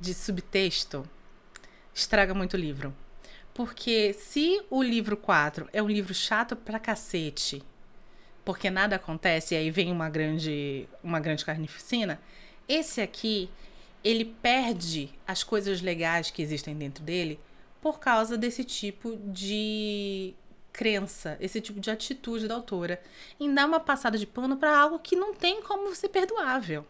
de 0.00 0.14
subtexto 0.14 1.06
estraga 1.94 2.32
muito 2.32 2.54
o 2.54 2.60
livro. 2.60 2.94
Porque 3.52 4.14
se 4.14 4.62
o 4.70 4.82
livro 4.82 5.16
4 5.16 5.68
é 5.72 5.82
um 5.82 5.88
livro 5.88 6.14
chato 6.14 6.56
pra 6.56 6.78
cacete, 6.78 7.62
porque 8.44 8.70
nada 8.70 8.96
acontece 8.96 9.54
e 9.54 9.58
aí 9.58 9.70
vem 9.70 9.92
uma 9.92 10.08
grande, 10.08 10.88
uma 11.02 11.20
grande 11.20 11.44
carnificina. 11.44 12.20
Esse 12.68 13.00
aqui, 13.00 13.50
ele 14.02 14.24
perde 14.24 15.10
as 15.26 15.42
coisas 15.42 15.80
legais 15.80 16.30
que 16.30 16.42
existem 16.42 16.74
dentro 16.74 17.04
dele 17.04 17.38
por 17.84 18.00
causa 18.00 18.38
desse 18.38 18.64
tipo 18.64 19.14
de 19.26 20.32
crença, 20.72 21.36
esse 21.38 21.60
tipo 21.60 21.78
de 21.78 21.90
atitude 21.90 22.48
da 22.48 22.54
autora 22.54 22.98
em 23.38 23.52
dar 23.52 23.66
uma 23.66 23.78
passada 23.78 24.16
de 24.16 24.26
pano 24.26 24.56
para 24.56 24.74
algo 24.74 24.98
que 24.98 25.14
não 25.14 25.34
tem 25.34 25.60
como 25.60 25.94
ser 25.94 26.08
perdoável. 26.08 26.86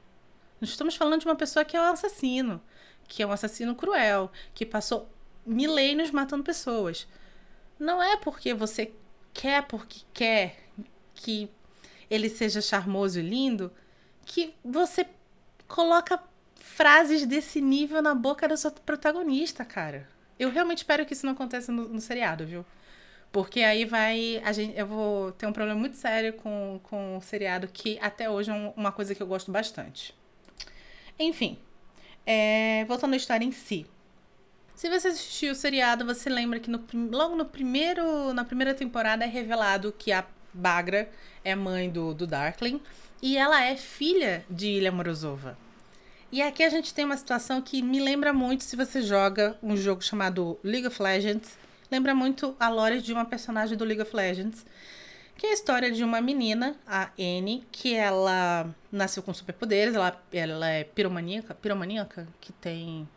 Nós 0.61 0.71
estamos 0.71 0.95
falando 0.95 1.23
de 1.23 1.27
uma 1.27 1.35
pessoa 1.35 1.65
que 1.65 1.77
é 1.77 1.81
um 1.81 1.93
assassino, 1.93 2.63
que 3.09 3.25
é 3.25 3.27
um 3.27 3.33
assassino 3.33 3.75
cruel, 3.75 4.31
que 4.55 4.65
passou 4.65 5.11
milênios 5.45 6.13
matando 6.13 6.45
pessoas. 6.45 7.09
Não 7.77 8.01
é 8.01 8.17
porque 8.17 8.55
você 8.55 8.93
quer 9.33 9.67
porque 9.67 10.03
quer 10.15 10.61
que 11.13 11.51
ele 12.09 12.29
seja 12.29 12.61
charmoso 12.61 13.19
e 13.19 13.23
lindo 13.23 13.73
que 14.25 14.55
você 14.65 15.05
coloca 15.67 16.23
frases 16.55 17.27
desse 17.27 17.61
nível 17.61 18.01
na 18.01 18.15
boca 18.15 18.47
da 18.47 18.57
sua 18.57 18.71
protagonista, 18.71 19.65
cara. 19.65 20.14
Eu 20.39 20.51
realmente 20.51 20.79
espero 20.79 21.07
que 21.07 21.13
isso 21.13 21.27
não 21.27 21.33
aconteça 21.33 21.71
no, 21.71 21.89
no 21.89 22.01
seriado, 22.01 22.47
viu? 22.47 22.65
Porque 23.33 23.61
aí 23.61 23.85
vai. 23.85 24.41
A 24.45 24.53
gente, 24.53 24.79
eu 24.79 24.87
vou 24.87 25.33
ter 25.33 25.47
um 25.47 25.53
problema 25.53 25.79
muito 25.79 25.97
sério 25.97 26.33
com, 26.35 26.81
com 26.85 27.17
o 27.17 27.21
seriado, 27.21 27.67
que 27.67 27.99
até 28.01 28.31
hoje 28.31 28.51
é 28.51 28.73
uma 28.77 28.93
coisa 28.93 29.15
que 29.15 29.23
eu 29.23 29.27
gosto 29.27 29.51
bastante. 29.51 30.15
Enfim, 31.19 31.59
é, 32.27 32.85
voltando 32.87 33.15
à 33.15 33.17
história 33.17 33.45
em 33.45 33.53
si. 33.53 33.87
Se 34.75 34.89
você 34.89 35.09
assistiu 35.09 35.53
o 35.53 35.55
seriado, 35.55 36.05
você 36.05 36.29
lembra 36.29 36.59
que 36.59 36.69
no, 36.69 36.85
logo 37.11 37.37
no 37.37 37.45
primeiro, 37.45 38.33
na 38.33 38.45
primeira 38.45 38.75
temporada 38.75 39.25
é 39.25 39.29
revelado 39.29 39.95
que 39.97 40.11
a 40.11 40.25
Bagra 40.53 41.11
é 41.45 41.55
mãe 41.55 41.91
do, 41.91 42.15
do 42.15 42.27
Darkling 42.27 42.81
e 43.23 43.37
ela 43.37 43.63
é 43.63 43.77
filha 43.77 44.45
de 44.49 44.67
Ilha 44.69 44.93
Morozova. 44.93 45.59
E 46.35 46.43
aqui 46.43 46.65
a 46.65 46.69
gente 46.69 46.93
tem 46.93 47.05
uma 47.05 47.17
situação 47.17 47.63
que 47.63 47.81
me 47.81 48.01
lembra 48.01 48.33
muito 48.33 48.65
se 48.65 48.75
você 48.75 49.01
joga 49.01 49.57
um 49.63 49.77
jogo 49.77 50.03
chamado 50.03 50.59
League 50.65 50.85
of 50.85 51.01
Legends. 51.01 51.57
Lembra 51.89 52.13
muito 52.13 52.57
a 52.59 52.69
lore 52.69 53.01
de 53.01 53.13
uma 53.13 53.25
personagem 53.25 53.79
do 53.79 53.85
League 53.85 54.03
of 54.03 54.17
Legends. 54.17 54.67
Que 55.37 55.47
é 55.47 55.51
a 55.51 55.53
história 55.53 55.93
de 55.93 56.03
uma 56.03 56.21
menina, 56.21 56.75
a 56.85 57.11
Anne, 57.17 57.65
que 57.71 57.95
ela 57.95 58.69
nasceu 58.91 59.23
com 59.23 59.33
superpoderes. 59.33 59.95
Ela, 59.95 60.21
ela 60.33 60.69
é 60.69 60.83
piromaníaca, 60.83 61.55
piromaníaca, 61.55 62.27
que 62.41 62.53
tem... 62.53 63.09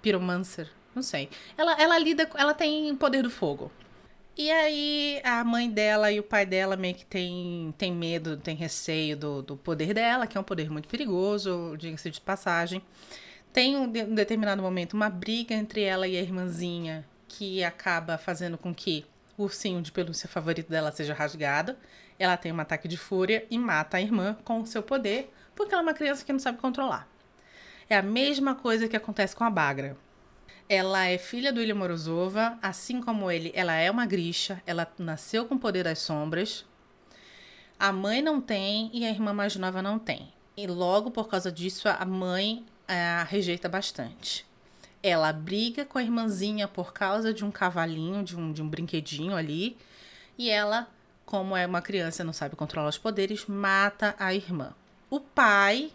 Pyromancer, 0.00 0.70
não 0.94 1.02
sei. 1.02 1.28
Ela, 1.58 1.72
ela 1.82 1.98
lida, 1.98 2.30
ela 2.36 2.54
tem 2.54 2.94
poder 2.94 3.24
do 3.24 3.30
fogo. 3.30 3.72
E 4.36 4.50
aí 4.50 5.20
a 5.22 5.44
mãe 5.44 5.70
dela 5.70 6.10
e 6.10 6.18
o 6.18 6.22
pai 6.22 6.44
dela 6.44 6.76
meio 6.76 6.96
que 6.96 7.06
tem, 7.06 7.72
tem 7.78 7.92
medo, 7.92 8.36
tem 8.36 8.56
receio 8.56 9.16
do, 9.16 9.42
do 9.42 9.56
poder 9.56 9.94
dela, 9.94 10.26
que 10.26 10.36
é 10.36 10.40
um 10.40 10.44
poder 10.44 10.68
muito 10.68 10.88
perigoso, 10.88 11.76
diga-se 11.78 12.10
de 12.10 12.20
passagem. 12.20 12.82
Tem 13.52 13.76
um, 13.76 13.84
um 13.84 14.14
determinado 14.14 14.60
momento 14.60 14.94
uma 14.94 15.08
briga 15.08 15.54
entre 15.54 15.82
ela 15.82 16.08
e 16.08 16.16
a 16.16 16.20
irmãzinha, 16.20 17.04
que 17.28 17.62
acaba 17.62 18.18
fazendo 18.18 18.58
com 18.58 18.74
que 18.74 19.06
o 19.38 19.44
ursinho 19.44 19.80
de 19.80 19.92
pelúcia 19.92 20.28
favorito 20.28 20.68
dela 20.68 20.90
seja 20.90 21.14
rasgado. 21.14 21.76
Ela 22.18 22.36
tem 22.36 22.52
um 22.52 22.58
ataque 22.58 22.88
de 22.88 22.96
fúria 22.96 23.46
e 23.48 23.56
mata 23.56 23.98
a 23.98 24.00
irmã 24.00 24.36
com 24.44 24.60
o 24.60 24.66
seu 24.66 24.82
poder, 24.82 25.32
porque 25.54 25.72
ela 25.72 25.82
é 25.82 25.86
uma 25.86 25.94
criança 25.94 26.24
que 26.24 26.32
não 26.32 26.40
sabe 26.40 26.58
controlar. 26.58 27.08
É 27.88 27.96
a 27.96 28.02
mesma 28.02 28.56
coisa 28.56 28.88
que 28.88 28.96
acontece 28.96 29.36
com 29.36 29.44
a 29.44 29.50
Bagra. 29.50 29.96
Ela 30.68 31.06
é 31.06 31.18
filha 31.18 31.52
do 31.52 31.60
Ilha 31.60 31.74
Morozova, 31.74 32.58
assim 32.62 33.00
como 33.00 33.30
ele, 33.30 33.52
ela 33.54 33.74
é 33.74 33.90
uma 33.90 34.06
grisha, 34.06 34.62
ela 34.66 34.90
nasceu 34.98 35.44
com 35.44 35.56
o 35.56 35.58
poder 35.58 35.84
das 35.84 35.98
sombras. 35.98 36.64
A 37.78 37.92
mãe 37.92 38.22
não 38.22 38.40
tem 38.40 38.90
e 38.92 39.04
a 39.04 39.10
irmã 39.10 39.32
mais 39.34 39.56
nova 39.56 39.82
não 39.82 39.98
tem. 39.98 40.32
E 40.56 40.66
logo 40.66 41.10
por 41.10 41.28
causa 41.28 41.52
disso, 41.52 41.88
a 41.88 42.04
mãe 42.04 42.64
a 42.86 43.24
rejeita 43.24 43.68
bastante. 43.68 44.46
Ela 45.02 45.32
briga 45.32 45.84
com 45.84 45.98
a 45.98 46.02
irmãzinha 46.02 46.66
por 46.66 46.92
causa 46.92 47.32
de 47.32 47.44
um 47.44 47.50
cavalinho, 47.50 48.22
de 48.22 48.36
um, 48.36 48.52
de 48.52 48.62
um 48.62 48.68
brinquedinho 48.68 49.36
ali. 49.36 49.76
E 50.38 50.48
ela, 50.48 50.88
como 51.26 51.56
é 51.56 51.66
uma 51.66 51.82
criança 51.82 52.24
não 52.24 52.32
sabe 52.32 52.56
controlar 52.56 52.88
os 52.88 52.98
poderes, 52.98 53.46
mata 53.46 54.14
a 54.18 54.34
irmã. 54.34 54.72
O 55.10 55.20
pai 55.20 55.92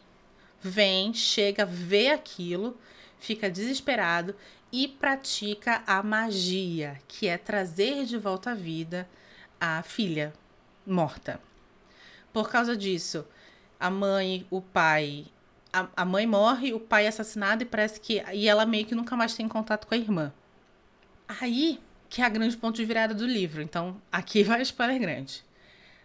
vem, 0.62 1.14
chega, 1.14 1.66
vê 1.66 2.10
aquilo, 2.10 2.78
fica 3.20 3.50
desesperado 3.50 4.36
e 4.72 4.88
pratica 4.88 5.84
a 5.86 6.02
magia, 6.04 7.00
que 7.08 7.28
é 7.28 7.38
trazer 7.38 8.06
de 8.06 8.18
volta 8.18 8.52
à 8.52 8.56
vida 8.56 9.08
a 9.60 9.82
filha 9.84 10.34
morta. 10.86 11.40
Por 12.32 12.50
causa 12.50 12.78
disso, 12.78 13.26
a 13.80 13.90
mãe, 13.90 14.46
o 14.50 14.62
pai, 14.62 15.26
a, 15.74 15.88
a 15.98 16.06
mãe 16.06 16.26
morre, 16.26 16.74
o 16.74 16.80
pai 16.80 17.06
é 17.06 17.10
assassinado 17.10 17.64
e 17.64 17.66
parece 17.66 18.00
que 18.00 18.24
e 18.34 18.48
ela 18.48 18.66
meio 18.66 18.86
que 18.86 18.96
nunca 18.96 19.16
mais 19.16 19.34
tem 19.34 19.48
contato 19.48 19.88
com 19.88 19.96
a 19.96 19.98
irmã. 19.98 20.32
Aí 21.28 21.80
que 22.10 22.22
é 22.22 22.26
a 22.26 22.30
grande 22.30 22.58
ponto 22.58 22.76
de 22.76 22.86
virada 22.86 23.14
do 23.14 23.26
livro. 23.26 23.62
Então, 23.62 24.02
aqui 24.12 24.42
vai 24.44 24.62
spoiler 24.64 25.00
grande. 25.00 25.44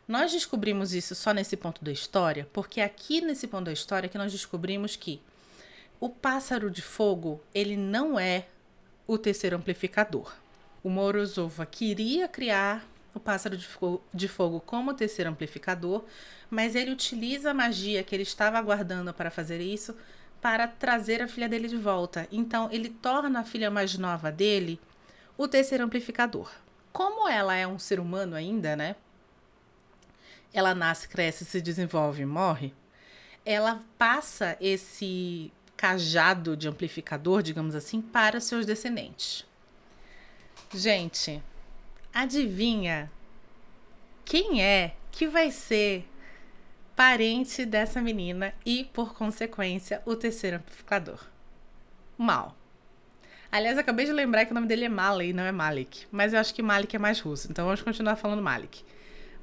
Nós 0.07 0.31
descobrimos 0.31 0.93
isso 0.93 1.15
só 1.15 1.33
nesse 1.33 1.57
ponto 1.57 1.83
da 1.83 1.91
história, 1.91 2.47
porque 2.53 2.81
aqui 2.83 3.23
nesse 3.23 3.47
ponto 3.47 3.65
da 3.65 3.73
história 3.73 4.09
que 4.09 4.19
nós 4.19 4.31
descobrimos 4.31 4.97
que 4.97 5.21
o 6.05 6.11
pássaro 6.11 6.71
de 6.71 6.83
fogo, 6.83 7.43
ele 7.55 7.79
não 7.79 8.21
é 8.21 8.45
o 9.07 9.17
terceiro 9.17 9.57
amplificador. 9.57 10.35
O 10.83 10.91
Morozova 10.91 11.65
queria 11.65 12.29
criar 12.29 12.87
o 13.15 13.19
pássaro 13.19 13.57
de 13.57 13.67
fogo, 13.67 14.05
de 14.13 14.29
fogo 14.29 14.61
como 14.61 14.93
terceiro 14.93 15.31
amplificador, 15.31 16.05
mas 16.51 16.75
ele 16.75 16.91
utiliza 16.91 17.53
a 17.53 17.55
magia 17.55 18.03
que 18.05 18.15
ele 18.15 18.23
estava 18.23 18.59
aguardando 18.59 19.15
para 19.15 19.31
fazer 19.31 19.63
isso 19.63 19.97
para 20.43 20.69
trazer 20.69 21.23
a 21.23 21.27
filha 21.27 21.49
dele 21.49 21.69
de 21.69 21.79
volta. 21.79 22.29
Então, 22.31 22.69
ele 22.71 22.91
torna 22.91 23.41
a 23.41 23.45
filha 23.45 23.71
mais 23.71 23.97
nova 23.97 24.31
dele 24.31 24.79
o 25.39 25.49
terceiro 25.49 25.85
amplificador. 25.85 26.53
Como 26.93 27.27
ela 27.27 27.55
é 27.57 27.67
um 27.67 27.79
ser 27.79 27.99
humano 27.99 28.37
ainda, 28.37 28.77
né? 28.77 28.95
Ela 30.53 30.75
nasce, 30.75 31.09
cresce, 31.09 31.47
se 31.47 31.63
desenvolve 31.63 32.21
e 32.21 32.27
morre. 32.27 32.75
Ela 33.43 33.81
passa 33.97 34.55
esse 34.61 35.51
cajado 35.85 36.57
de 36.57 36.67
amplificador, 36.67 37.43
digamos 37.43 37.75
assim, 37.75 38.01
para 38.01 38.41
seus 38.41 38.65
descendentes. 38.65 39.45
Gente, 40.73 41.43
adivinha 42.11 43.13
quem 44.25 44.63
é 44.63 44.95
que 45.13 45.29
vai 45.29 45.51
ser 45.51 46.09
parente 46.97 47.67
dessa 47.67 48.01
menina 48.01 48.55
e, 48.65 48.85
por 48.95 49.13
consequência, 49.13 50.01
o 50.07 50.17
terceiro 50.17 50.57
amplificador? 50.57 51.23
Mal. 52.17 52.57
Aliás, 53.53 53.77
acabei 53.77 54.07
de 54.07 54.13
lembrar 54.13 54.47
que 54.47 54.53
o 54.53 54.55
nome 54.55 54.67
dele 54.67 54.87
é 54.87 54.89
Malay, 54.89 55.35
não 55.35 55.45
é 55.45 55.53
Malik. 55.53 56.07
Mas 56.11 56.33
eu 56.33 56.41
acho 56.41 56.55
que 56.55 56.63
Malik 56.63 56.97
é 56.97 56.99
mais 56.99 57.21
russo, 57.21 57.49
então 57.51 57.67
vamos 57.67 57.83
continuar 57.83 58.17
falando 58.17 58.41
Malik. 58.43 58.83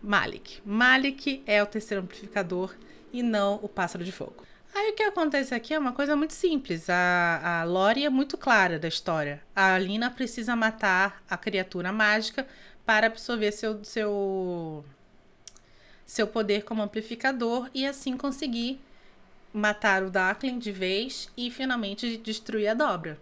Malik. 0.01 0.59
Malik 0.65 1.43
é 1.45 1.61
o 1.61 1.67
terceiro 1.67 2.03
amplificador 2.03 2.75
e 3.13 3.21
não 3.21 3.59
o 3.61 3.69
pássaro 3.69 4.03
de 4.03 4.11
fogo. 4.11 4.50
Aí 4.73 4.91
o 4.91 4.93
que 4.93 5.03
acontece 5.03 5.53
aqui 5.53 5.73
é 5.73 5.79
uma 5.79 5.91
coisa 5.91 6.15
muito 6.15 6.33
simples. 6.33 6.89
A, 6.89 7.61
a 7.61 7.63
Lori 7.63 8.05
é 8.05 8.09
muito 8.09 8.37
clara 8.37 8.79
da 8.79 8.87
história. 8.87 9.41
A 9.55 9.73
Alina 9.73 10.09
precisa 10.09 10.55
matar 10.55 11.21
a 11.29 11.37
criatura 11.37 11.91
mágica 11.91 12.47
para 12.85 13.07
absorver 13.07 13.51
seu, 13.51 13.83
seu, 13.83 14.85
seu 16.05 16.25
poder 16.25 16.63
como 16.63 16.81
amplificador 16.81 17.69
e 17.73 17.85
assim 17.85 18.15
conseguir 18.15 18.79
matar 19.53 20.03
o 20.03 20.09
Darkling 20.09 20.57
de 20.57 20.71
vez 20.71 21.29
e 21.35 21.51
finalmente 21.51 22.17
destruir 22.17 22.69
a 22.69 22.73
dobra. 22.73 23.19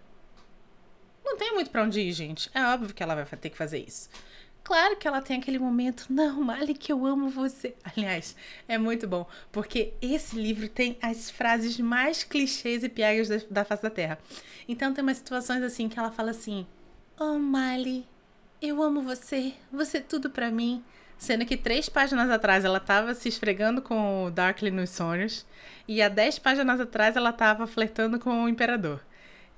Não 1.25 1.35
tem 1.37 1.53
muito 1.53 1.71
para 1.71 1.83
onde 1.83 1.99
ir, 1.99 2.11
gente. 2.11 2.49
É 2.53 2.63
óbvio 2.65 2.93
que 2.93 3.01
ela 3.01 3.15
vai 3.15 3.25
ter 3.25 3.49
que 3.49 3.57
fazer 3.57 3.79
isso. 3.79 4.09
Claro 4.63 4.97
que 4.97 5.07
ela 5.07 5.21
tem 5.21 5.39
aquele 5.39 5.57
momento, 5.57 6.05
não, 6.09 6.43
Malik, 6.43 6.91
eu 6.91 7.05
amo 7.05 7.29
você. 7.29 7.75
Aliás, 7.83 8.35
é 8.67 8.77
muito 8.77 9.07
bom, 9.07 9.27
porque 9.51 9.93
esse 10.01 10.35
livro 10.35 10.69
tem 10.69 10.97
as 11.01 11.29
frases 11.29 11.79
mais 11.79 12.23
clichês 12.23 12.83
e 12.83 12.89
piegas 12.89 13.27
da, 13.27 13.37
da 13.49 13.65
face 13.65 13.81
da 13.81 13.89
Terra. 13.89 14.19
Então 14.67 14.93
tem 14.93 15.01
umas 15.01 15.17
situações 15.17 15.63
assim 15.63 15.89
que 15.89 15.97
ela 15.97 16.11
fala 16.11 16.31
assim: 16.31 16.67
Oh, 17.19 17.39
Mali, 17.39 18.05
eu 18.61 18.83
amo 18.83 19.01
você, 19.01 19.53
você 19.71 19.97
é 19.97 20.01
tudo 20.01 20.29
para 20.29 20.51
mim. 20.51 20.83
Sendo 21.17 21.45
que 21.45 21.57
três 21.57 21.89
páginas 21.89 22.29
atrás 22.29 22.63
ela 22.63 22.79
tava 22.79 23.13
se 23.13 23.27
esfregando 23.27 23.81
com 23.81 24.25
o 24.25 24.31
Darkly 24.31 24.71
nos 24.71 24.91
sonhos, 24.91 25.45
e 25.85 26.01
há 26.01 26.07
dez 26.07 26.39
páginas 26.39 26.79
atrás 26.79 27.17
ela 27.17 27.33
tava 27.33 27.67
flertando 27.67 28.19
com 28.19 28.43
o 28.43 28.47
Imperador. 28.47 29.01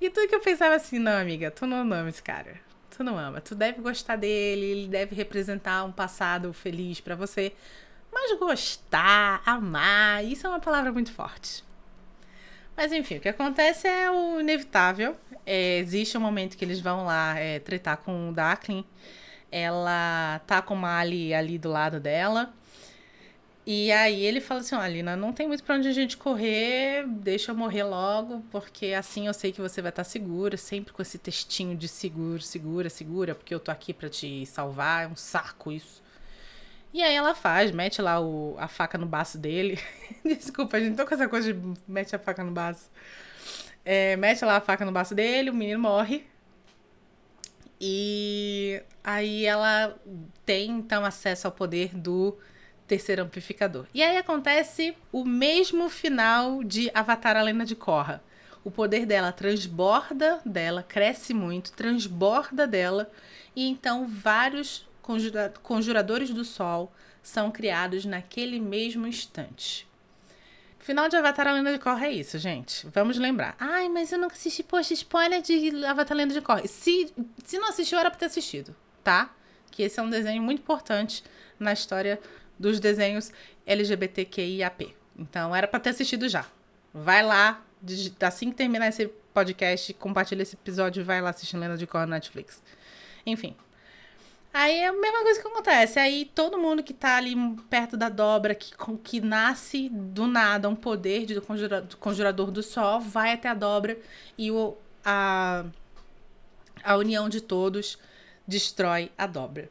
E 0.00 0.10
tudo 0.10 0.26
que 0.26 0.34
eu 0.34 0.40
pensava 0.40 0.74
assim, 0.74 0.98
não, 0.98 1.20
amiga, 1.20 1.52
tu 1.52 1.64
não 1.64 1.76
ama 1.76 2.08
esse 2.08 2.20
cara 2.20 2.71
tu 2.96 3.02
não 3.02 3.18
ama. 3.18 3.40
Tu 3.40 3.54
deve 3.54 3.80
gostar 3.80 4.16
dele, 4.16 4.64
ele 4.64 4.88
deve 4.88 5.14
representar 5.14 5.84
um 5.84 5.92
passado 5.92 6.52
feliz 6.52 7.00
para 7.00 7.14
você. 7.14 7.52
Mas 8.12 8.38
gostar, 8.38 9.42
amar, 9.46 10.24
isso 10.24 10.46
é 10.46 10.50
uma 10.50 10.60
palavra 10.60 10.92
muito 10.92 11.10
forte. 11.12 11.64
Mas 12.76 12.92
enfim, 12.92 13.16
o 13.16 13.20
que 13.20 13.28
acontece 13.28 13.88
é 13.88 14.10
o 14.10 14.40
inevitável. 14.40 15.16
É, 15.46 15.78
existe 15.78 16.16
um 16.16 16.20
momento 16.20 16.56
que 16.56 16.64
eles 16.64 16.80
vão 16.80 17.04
lá 17.04 17.38
é, 17.38 17.58
tretar 17.58 17.96
com 17.98 18.30
o 18.30 18.32
Darkling. 18.32 18.84
Ela 19.50 20.40
tá 20.46 20.62
com 20.62 20.74
uma 20.74 20.98
Ali 20.98 21.34
ali 21.34 21.58
do 21.58 21.70
lado 21.70 22.00
dela. 22.00 22.52
E 23.64 23.92
aí 23.92 24.24
ele 24.24 24.40
fala 24.40 24.60
assim, 24.60 24.74
olha, 24.74 24.92
Lina, 24.92 25.14
não 25.14 25.32
tem 25.32 25.46
muito 25.46 25.62
pra 25.62 25.76
onde 25.76 25.86
a 25.86 25.92
gente 25.92 26.16
correr, 26.16 27.06
deixa 27.06 27.52
eu 27.52 27.56
morrer 27.56 27.84
logo, 27.84 28.42
porque 28.50 28.86
assim 28.86 29.28
eu 29.28 29.34
sei 29.34 29.52
que 29.52 29.60
você 29.60 29.80
vai 29.80 29.90
estar 29.90 30.02
segura, 30.02 30.56
sempre 30.56 30.92
com 30.92 31.00
esse 31.00 31.16
textinho 31.16 31.76
de 31.76 31.86
seguro, 31.86 32.42
segura, 32.42 32.90
segura, 32.90 33.34
porque 33.36 33.54
eu 33.54 33.60
tô 33.60 33.70
aqui 33.70 33.94
para 33.94 34.08
te 34.08 34.44
salvar, 34.46 35.04
é 35.04 35.06
um 35.06 35.14
saco 35.14 35.70
isso. 35.70 36.02
E 36.92 37.02
aí 37.02 37.14
ela 37.14 37.34
faz, 37.34 37.70
mete 37.70 38.02
lá 38.02 38.20
o, 38.20 38.56
a 38.58 38.68
faca 38.68 38.98
no 38.98 39.06
baço 39.06 39.38
dele. 39.38 39.78
Desculpa, 40.24 40.76
a 40.76 40.80
gente 40.80 40.96
tô 40.96 41.06
com 41.06 41.14
essa 41.14 41.28
coisa 41.28 41.52
de 41.52 41.74
mete 41.86 42.14
a 42.16 42.18
faca 42.18 42.42
no 42.44 42.50
baço. 42.50 42.90
É, 43.84 44.16
mete 44.16 44.44
lá 44.44 44.56
a 44.56 44.60
faca 44.60 44.84
no 44.84 44.92
baço 44.92 45.14
dele, 45.14 45.50
o 45.50 45.54
menino 45.54 45.80
morre. 45.80 46.26
E 47.80 48.82
aí 49.02 49.44
ela 49.46 49.96
tem 50.44 50.70
então 50.70 51.04
acesso 51.04 51.46
ao 51.46 51.52
poder 51.52 51.96
do 51.96 52.36
terceiro 52.92 53.22
amplificador. 53.22 53.86
E 53.94 54.02
aí 54.02 54.18
acontece 54.18 54.94
o 55.10 55.24
mesmo 55.24 55.88
final 55.88 56.62
de 56.62 56.90
Avatar 56.92 57.38
a 57.38 57.42
Lenda 57.42 57.64
de 57.64 57.74
Korra. 57.74 58.22
O 58.62 58.70
poder 58.70 59.06
dela 59.06 59.32
transborda 59.32 60.42
dela, 60.44 60.82
cresce 60.82 61.32
muito, 61.32 61.72
transborda 61.72 62.66
dela, 62.66 63.10
e 63.56 63.66
então 63.66 64.06
vários 64.06 64.86
conjura 65.00 65.54
conjuradores 65.62 66.28
do 66.30 66.44
sol 66.44 66.92
são 67.22 67.50
criados 67.50 68.04
naquele 68.04 68.60
mesmo 68.60 69.06
instante. 69.06 69.88
Final 70.78 71.08
de 71.08 71.16
Avatar 71.16 71.48
a 71.48 71.52
Lenda 71.52 71.72
de 71.72 71.78
Korra 71.78 72.08
é 72.08 72.12
isso, 72.12 72.38
gente. 72.38 72.86
Vamos 72.88 73.16
lembrar. 73.16 73.56
Ai, 73.58 73.88
mas 73.88 74.12
eu 74.12 74.18
nunca 74.18 74.34
assisti, 74.34 74.62
poxa, 74.62 74.92
spoiler 74.92 75.40
de 75.40 75.82
Avatar 75.86 76.14
a 76.14 76.18
Lenda 76.18 76.34
de 76.34 76.42
Korra. 76.42 76.66
Se, 76.66 77.10
se 77.42 77.58
não 77.58 77.70
assistiu, 77.70 77.98
era 77.98 78.10
pra 78.10 78.18
ter 78.18 78.26
assistido, 78.26 78.76
tá? 79.02 79.34
Que 79.70 79.82
esse 79.84 79.98
é 79.98 80.02
um 80.02 80.10
desenho 80.10 80.42
muito 80.42 80.60
importante 80.60 81.24
na 81.58 81.72
história 81.72 82.20
dos 82.62 82.80
desenhos 82.80 83.32
LGBTQIAP. 83.66 84.94
Então 85.18 85.54
era 85.54 85.66
para 85.66 85.80
ter 85.80 85.90
assistido 85.90 86.28
já. 86.28 86.46
Vai 86.94 87.22
lá, 87.22 87.62
assim 88.20 88.50
que 88.50 88.56
terminar 88.56 88.88
esse 88.88 89.06
podcast, 89.34 89.92
compartilha 89.94 90.42
esse 90.42 90.54
episódio 90.54 91.00
e 91.00 91.04
vai 91.04 91.20
lá 91.20 91.30
assistir 91.30 91.56
Lenda 91.56 91.76
de 91.76 91.86
Cor 91.86 92.02
na 92.02 92.16
Netflix. 92.16 92.62
Enfim. 93.26 93.56
Aí 94.54 94.80
é 94.80 94.88
a 94.88 94.92
mesma 94.92 95.22
coisa 95.22 95.40
que 95.40 95.48
acontece. 95.48 95.98
Aí 95.98 96.30
todo 96.34 96.58
mundo 96.58 96.82
que 96.82 96.92
tá 96.92 97.16
ali 97.16 97.34
perto 97.68 97.96
da 97.96 98.08
dobra, 98.08 98.54
que, 98.54 98.72
que 99.02 99.20
nasce 99.20 99.88
do 99.88 100.26
nada 100.26 100.68
um 100.68 100.76
poder 100.76 101.24
de, 101.24 101.34
do, 101.34 101.42
conjura, 101.42 101.80
do 101.80 101.96
conjurador 101.96 102.50
do 102.50 102.62
sol, 102.62 103.00
vai 103.00 103.32
até 103.32 103.48
a 103.48 103.54
dobra 103.54 103.98
e 104.36 104.50
o, 104.50 104.76
a, 105.04 105.64
a 106.84 106.96
união 106.96 107.28
de 107.28 107.40
todos 107.40 107.98
destrói 108.46 109.10
a 109.16 109.26
dobra. 109.26 109.70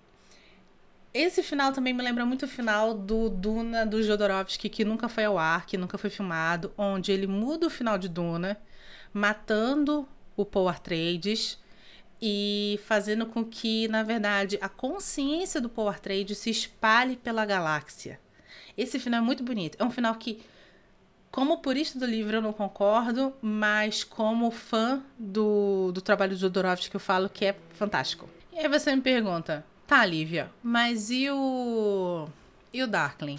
Esse 1.13 1.43
final 1.43 1.73
também 1.73 1.93
me 1.93 2.01
lembra 2.01 2.25
muito 2.25 2.43
o 2.43 2.47
final 2.47 2.93
do 2.93 3.29
Duna 3.29 3.85
do 3.85 4.01
Jodorowsky, 4.01 4.69
que 4.69 4.85
nunca 4.85 5.09
foi 5.09 5.25
ao 5.25 5.37
ar, 5.37 5.65
que 5.65 5.77
nunca 5.77 5.97
foi 5.97 6.09
filmado, 6.09 6.73
onde 6.77 7.11
ele 7.11 7.27
muda 7.27 7.67
o 7.67 7.69
final 7.69 7.97
de 7.97 8.07
Duna, 8.07 8.57
matando 9.13 10.07
o 10.37 10.45
Paul 10.45 10.69
Atreides 10.69 11.59
e 12.21 12.79
fazendo 12.85 13.25
com 13.25 13.43
que, 13.43 13.89
na 13.89 14.03
verdade, 14.03 14.57
a 14.61 14.69
consciência 14.69 15.59
do 15.59 15.67
Paul 15.67 15.89
Atreides 15.89 16.37
se 16.37 16.49
espalhe 16.49 17.17
pela 17.17 17.45
galáxia. 17.45 18.17
Esse 18.77 18.97
final 18.97 19.21
é 19.21 19.23
muito 19.23 19.43
bonito. 19.43 19.75
É 19.79 19.83
um 19.83 19.91
final 19.91 20.15
que, 20.15 20.41
como 21.29 21.57
purista 21.57 21.99
do 21.99 22.05
livro, 22.05 22.37
eu 22.37 22.41
não 22.41 22.53
concordo, 22.53 23.33
mas 23.41 24.03
como 24.03 24.49
fã 24.49 25.03
do, 25.19 25.91
do 25.91 25.99
trabalho 25.99 26.31
do 26.31 26.39
Jodorowsky, 26.39 26.95
eu 26.95 27.01
falo 27.01 27.27
que 27.27 27.45
é 27.45 27.55
fantástico. 27.73 28.29
E 28.53 28.59
aí 28.59 28.67
você 28.69 28.95
me 28.95 29.01
pergunta, 29.01 29.65
Tá, 29.91 30.05
Lívia, 30.05 30.49
mas 30.63 31.11
e 31.11 31.29
o. 31.29 32.25
E 32.71 32.81
o 32.81 32.87
Darkling? 32.87 33.37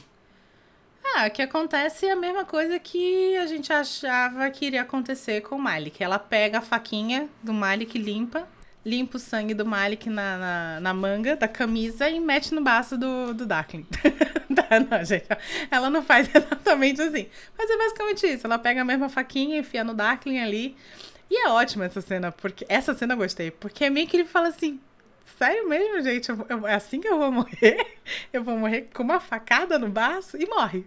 Ah, 1.03 1.31
que 1.31 1.41
acontece 1.41 2.07
a 2.11 2.15
mesma 2.15 2.45
coisa 2.45 2.79
que 2.79 3.35
a 3.39 3.47
gente 3.47 3.73
achava 3.73 4.51
que 4.51 4.67
iria 4.67 4.83
acontecer 4.83 5.41
com 5.41 5.57
o 5.57 5.59
Malik. 5.59 6.05
Ela 6.05 6.19
pega 6.19 6.59
a 6.59 6.61
faquinha 6.61 7.27
do 7.43 7.55
Malik, 7.55 7.97
limpa, 7.97 8.47
limpa 8.85 9.17
o 9.17 9.19
sangue 9.19 9.55
do 9.55 9.65
Malik 9.65 10.11
na, 10.11 10.37
na, 10.37 10.81
na 10.81 10.93
manga 10.93 11.37
da 11.37 11.49
camisa 11.49 12.11
e 12.11 12.21
mete 12.21 12.53
no 12.53 12.61
baço 12.61 12.99
do, 12.99 13.33
do 13.33 13.47
Darkling. 13.47 13.87
tá, 14.55 14.79
não, 14.79 15.03
gente. 15.07 15.25
Ela 15.71 15.89
não 15.89 16.03
faz 16.03 16.29
exatamente 16.37 17.01
assim. 17.01 17.29
Mas 17.57 17.71
é 17.71 17.79
basicamente 17.79 18.27
isso. 18.27 18.47
Ela 18.47 18.59
pega 18.59 18.83
a 18.83 18.85
mesma 18.85 19.09
faquinha, 19.09 19.57
enfia 19.57 19.83
no 19.83 19.95
Darkling 19.95 20.41
ali. 20.41 20.77
E 21.31 21.47
é 21.47 21.49
ótima 21.49 21.87
essa 21.87 22.03
cena, 22.03 22.31
porque 22.31 22.67
essa 22.69 22.93
cena 22.93 23.15
eu 23.15 23.19
gostei, 23.19 23.51
porque 23.51 23.87
é 23.87 23.89
meio 23.89 24.07
que 24.07 24.19
ele 24.19 24.27
fala 24.27 24.49
assim: 24.49 24.79
Sério 25.39 25.69
mesmo, 25.69 26.01
gente? 26.03 26.29
Eu, 26.29 26.47
eu, 26.49 26.67
é 26.67 26.75
assim 26.75 27.01
que 27.01 27.09
eu 27.09 27.19
vou 27.19 27.33
morrer? 27.33 27.99
Eu 28.33 28.43
vou 28.43 28.57
morrer 28.57 28.89
com 28.93 29.03
uma 29.03 29.21
facada 29.21 29.79
no 29.79 29.89
baço 29.89 30.37
e 30.37 30.47
morre. 30.47 30.85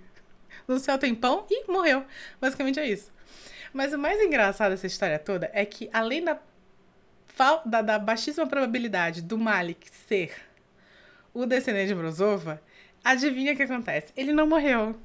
No 0.67 0.79
céu 0.79 0.97
tem 0.97 1.13
pão 1.15 1.45
e 1.49 1.71
morreu. 1.71 2.03
Basicamente 2.41 2.79
é 2.79 2.87
isso. 2.87 3.11
Mas 3.73 3.93
o 3.93 3.99
mais 3.99 4.21
engraçado 4.21 4.71
dessa 4.71 4.87
história 4.87 5.19
toda 5.19 5.49
é 5.53 5.65
que, 5.65 5.89
além 5.93 6.23
da, 6.23 6.39
da, 7.65 7.81
da 7.81 7.99
baixíssima 7.99 8.47
probabilidade 8.47 9.21
do 9.21 9.37
Malik 9.37 9.89
ser 9.89 10.33
o 11.33 11.45
descendente 11.45 11.89
de 11.89 11.95
Brozova, 11.95 12.61
adivinha 13.03 13.53
o 13.53 13.55
que 13.55 13.63
acontece? 13.63 14.13
Ele 14.15 14.33
não 14.33 14.47
morreu. 14.47 14.95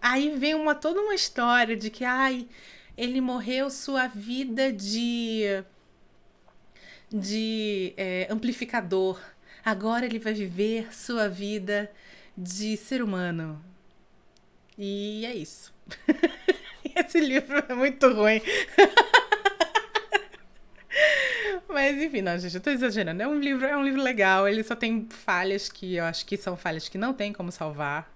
Aí 0.00 0.30
vem 0.36 0.54
uma, 0.54 0.74
toda 0.74 1.00
uma 1.00 1.14
história 1.14 1.76
de 1.76 1.90
que, 1.90 2.04
ai, 2.04 2.48
ele 2.96 3.20
morreu 3.20 3.70
sua 3.70 4.06
vida 4.06 4.72
de 4.72 5.64
de 7.12 7.92
é, 7.96 8.26
amplificador. 8.30 9.20
Agora 9.64 10.06
ele 10.06 10.18
vai 10.18 10.32
viver 10.32 10.94
sua 10.94 11.28
vida 11.28 11.90
de 12.36 12.76
ser 12.76 13.02
humano. 13.02 13.62
E 14.78 15.26
é 15.26 15.34
isso. 15.34 15.72
Esse 16.96 17.20
livro 17.20 17.62
é 17.68 17.74
muito 17.74 18.08
ruim. 18.12 18.40
Mas 21.68 21.96
enfim, 22.02 22.22
não, 22.22 22.36
gente, 22.38 22.54
eu 22.54 22.60
tô 22.60 22.70
exagerando. 22.70 23.22
É 23.22 23.28
um 23.28 23.38
livro, 23.38 23.66
é 23.66 23.76
um 23.76 23.84
livro 23.84 24.02
legal, 24.02 24.48
ele 24.48 24.62
só 24.62 24.74
tem 24.74 25.06
falhas 25.08 25.68
que 25.68 25.96
eu 25.96 26.04
acho 26.04 26.26
que 26.26 26.36
são 26.36 26.56
falhas 26.56 26.88
que 26.88 26.98
não 26.98 27.12
tem 27.12 27.32
como 27.32 27.52
salvar. 27.52 28.10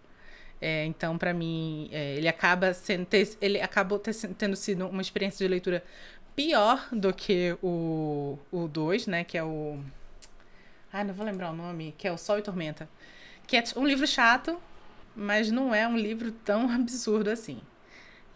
É, 0.61 0.85
então, 0.87 1.18
para 1.18 1.35
mim, 1.35 1.88
é, 1.92 2.16
ele 2.16 2.26
acaba 2.26 2.72
sendo, 2.72 3.07
ele 3.40 3.61
acabou 3.61 3.98
tendo 3.98 4.57
sido 4.57 4.87
uma 4.87 5.02
experiência 5.02 5.44
de 5.44 5.50
leitura 5.50 5.85
pior 6.34 6.88
do 6.92 7.12
que 7.12 7.56
o 7.62 8.38
2, 8.52 9.06
né? 9.06 9.24
Que 9.24 9.38
é 9.38 9.44
o. 9.44 9.78
Ai, 10.92 11.04
não 11.04 11.14
vou 11.14 11.24
lembrar 11.24 11.50
o 11.50 11.54
nome, 11.54 11.94
que 11.98 12.06
é 12.06 12.12
o 12.12 12.18
Sol 12.18 12.38
e 12.38 12.42
Tormenta. 12.42 12.88
Que 13.46 13.56
é 13.56 13.64
um 13.76 13.86
livro 13.86 14.06
chato, 14.06 14.58
mas 15.14 15.50
não 15.50 15.74
é 15.74 15.86
um 15.86 15.96
livro 15.96 16.32
tão 16.32 16.70
absurdo 16.72 17.30
assim. 17.30 17.60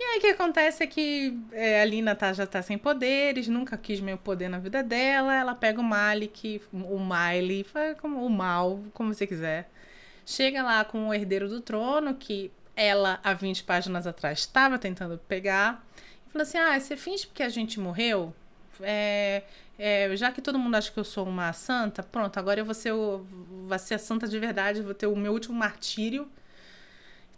E 0.00 0.02
aí 0.02 0.18
o 0.18 0.20
que 0.20 0.26
acontece 0.28 0.84
é 0.84 0.86
que 0.86 1.36
é, 1.50 1.80
a 1.80 1.84
Lina 1.84 2.14
tá, 2.14 2.32
já 2.32 2.46
tá 2.46 2.62
sem 2.62 2.78
poderes, 2.78 3.48
nunca 3.48 3.76
quis 3.76 4.00
meio 4.00 4.16
poder 4.16 4.48
na 4.48 4.58
vida 4.58 4.80
dela. 4.80 5.34
Ela 5.34 5.54
pega 5.56 5.80
o 5.80 5.84
Malik, 5.84 6.62
o 6.72 7.00
Miley, 7.00 7.66
como 8.00 8.24
o 8.24 8.30
mal, 8.30 8.80
como 8.94 9.12
você 9.12 9.26
quiser. 9.26 9.68
Chega 10.24 10.62
lá 10.62 10.84
com 10.84 11.08
o 11.08 11.14
herdeiro 11.14 11.48
do 11.48 11.60
trono, 11.60 12.14
que 12.14 12.52
ela, 12.76 13.18
há 13.24 13.34
20 13.34 13.64
páginas 13.64 14.06
atrás, 14.06 14.38
estava 14.40 14.78
tentando 14.78 15.18
pegar. 15.26 15.84
Falou 16.30 16.42
assim: 16.42 16.58
ah, 16.58 16.78
você 16.78 16.96
finge 16.96 17.26
porque 17.26 17.42
a 17.42 17.48
gente 17.48 17.80
morreu? 17.80 18.34
É, 18.80 19.42
é, 19.78 20.14
já 20.16 20.32
que 20.32 20.40
todo 20.40 20.58
mundo 20.58 20.74
acha 20.74 20.90
que 20.90 20.98
eu 20.98 21.04
sou 21.04 21.26
uma 21.26 21.52
santa, 21.52 22.02
pronto, 22.02 22.36
agora 22.38 22.60
eu 22.60 22.64
vou 22.64 22.74
ser, 22.74 22.92
o, 22.92 23.24
vou 23.62 23.78
ser 23.78 23.94
a 23.94 23.98
santa 23.98 24.26
de 24.26 24.38
verdade, 24.38 24.82
vou 24.82 24.94
ter 24.94 25.06
o 25.06 25.16
meu 25.16 25.32
último 25.32 25.54
martírio. 25.56 26.28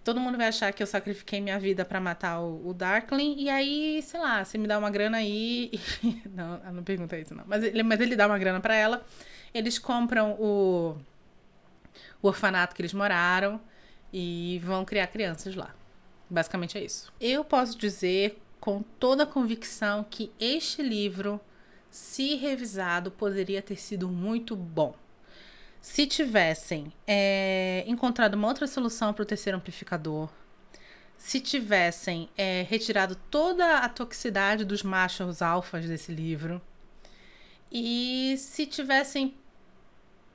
Todo 0.03 0.19
mundo 0.19 0.39
vai 0.39 0.49
achar 0.49 0.73
que 0.73 0.83
eu 0.83 0.87
sacrifiquei 0.87 1.41
minha 1.43 1.59
vida 1.59 1.85
para 1.85 2.01
matar 2.01 2.41
o, 2.41 2.71
o, 2.71 2.75
Darkling. 2.75 3.37
E 3.39 3.51
aí, 3.51 4.01
sei 4.03 4.19
lá, 4.19 4.43
você 4.43 4.57
me 4.57 4.67
dá 4.67 4.79
uma 4.79 4.91
grana 4.91 5.19
aí. 5.19 5.71
E... 6.03 6.23
Não, 6.35 6.59
não 6.73 6.83
pergunta 6.83 7.19
isso, 7.19 7.35
não. 7.35 7.45
Mas 7.47 7.63
ele, 7.63 7.83
mas 7.83 8.01
ele 8.01 8.17
dá 8.17 8.27
uma 8.27 8.39
grana 8.39 8.61
para 8.61 8.75
ela. 8.75 9.05
Eles 9.53 9.79
compram 9.79 10.33
o, 10.41 10.97
o 12.23 12.29
orfanato 12.29 12.75
que 12.75 12.81
eles 12.81 12.95
moraram 12.95 13.61
e 14.13 14.61
vão 14.65 14.85
criar 14.85 15.07
crianças 15.09 15.55
lá. 15.55 15.75
Basicamente 16.29 16.79
é 16.79 16.85
isso. 16.85 17.13
Eu 17.21 17.45
posso 17.45 17.77
dizer 17.77 18.41
com 18.61 18.83
toda 18.99 19.23
a 19.23 19.27
convicção 19.27 20.05
que 20.09 20.31
este 20.39 20.83
livro, 20.83 21.41
se 21.91 22.37
revisado, 22.37 23.11
poderia 23.11 23.63
ter 23.63 23.77
sido 23.77 24.09
muito 24.09 24.55
bom. 24.55 24.95
Se 25.81 26.07
tivessem 26.07 26.93
é, 27.07 27.85
encontrado 27.87 28.35
uma 28.35 28.47
outra 28.49 28.67
solução 28.67 29.15
para 29.15 29.23
o 29.23 29.27
terceiro 29.27 29.57
amplificador, 29.57 30.29
se 31.17 31.41
tivessem 31.41 32.29
é, 32.37 32.67
retirado 32.69 33.17
toda 33.31 33.79
a 33.79 33.89
toxicidade 33.89 34.65
dos 34.65 34.83
machos 34.83 35.41
alfas 35.41 35.87
desse 35.87 36.13
livro, 36.13 36.61
e 37.71 38.35
se 38.37 38.67
tivessem. 38.67 39.35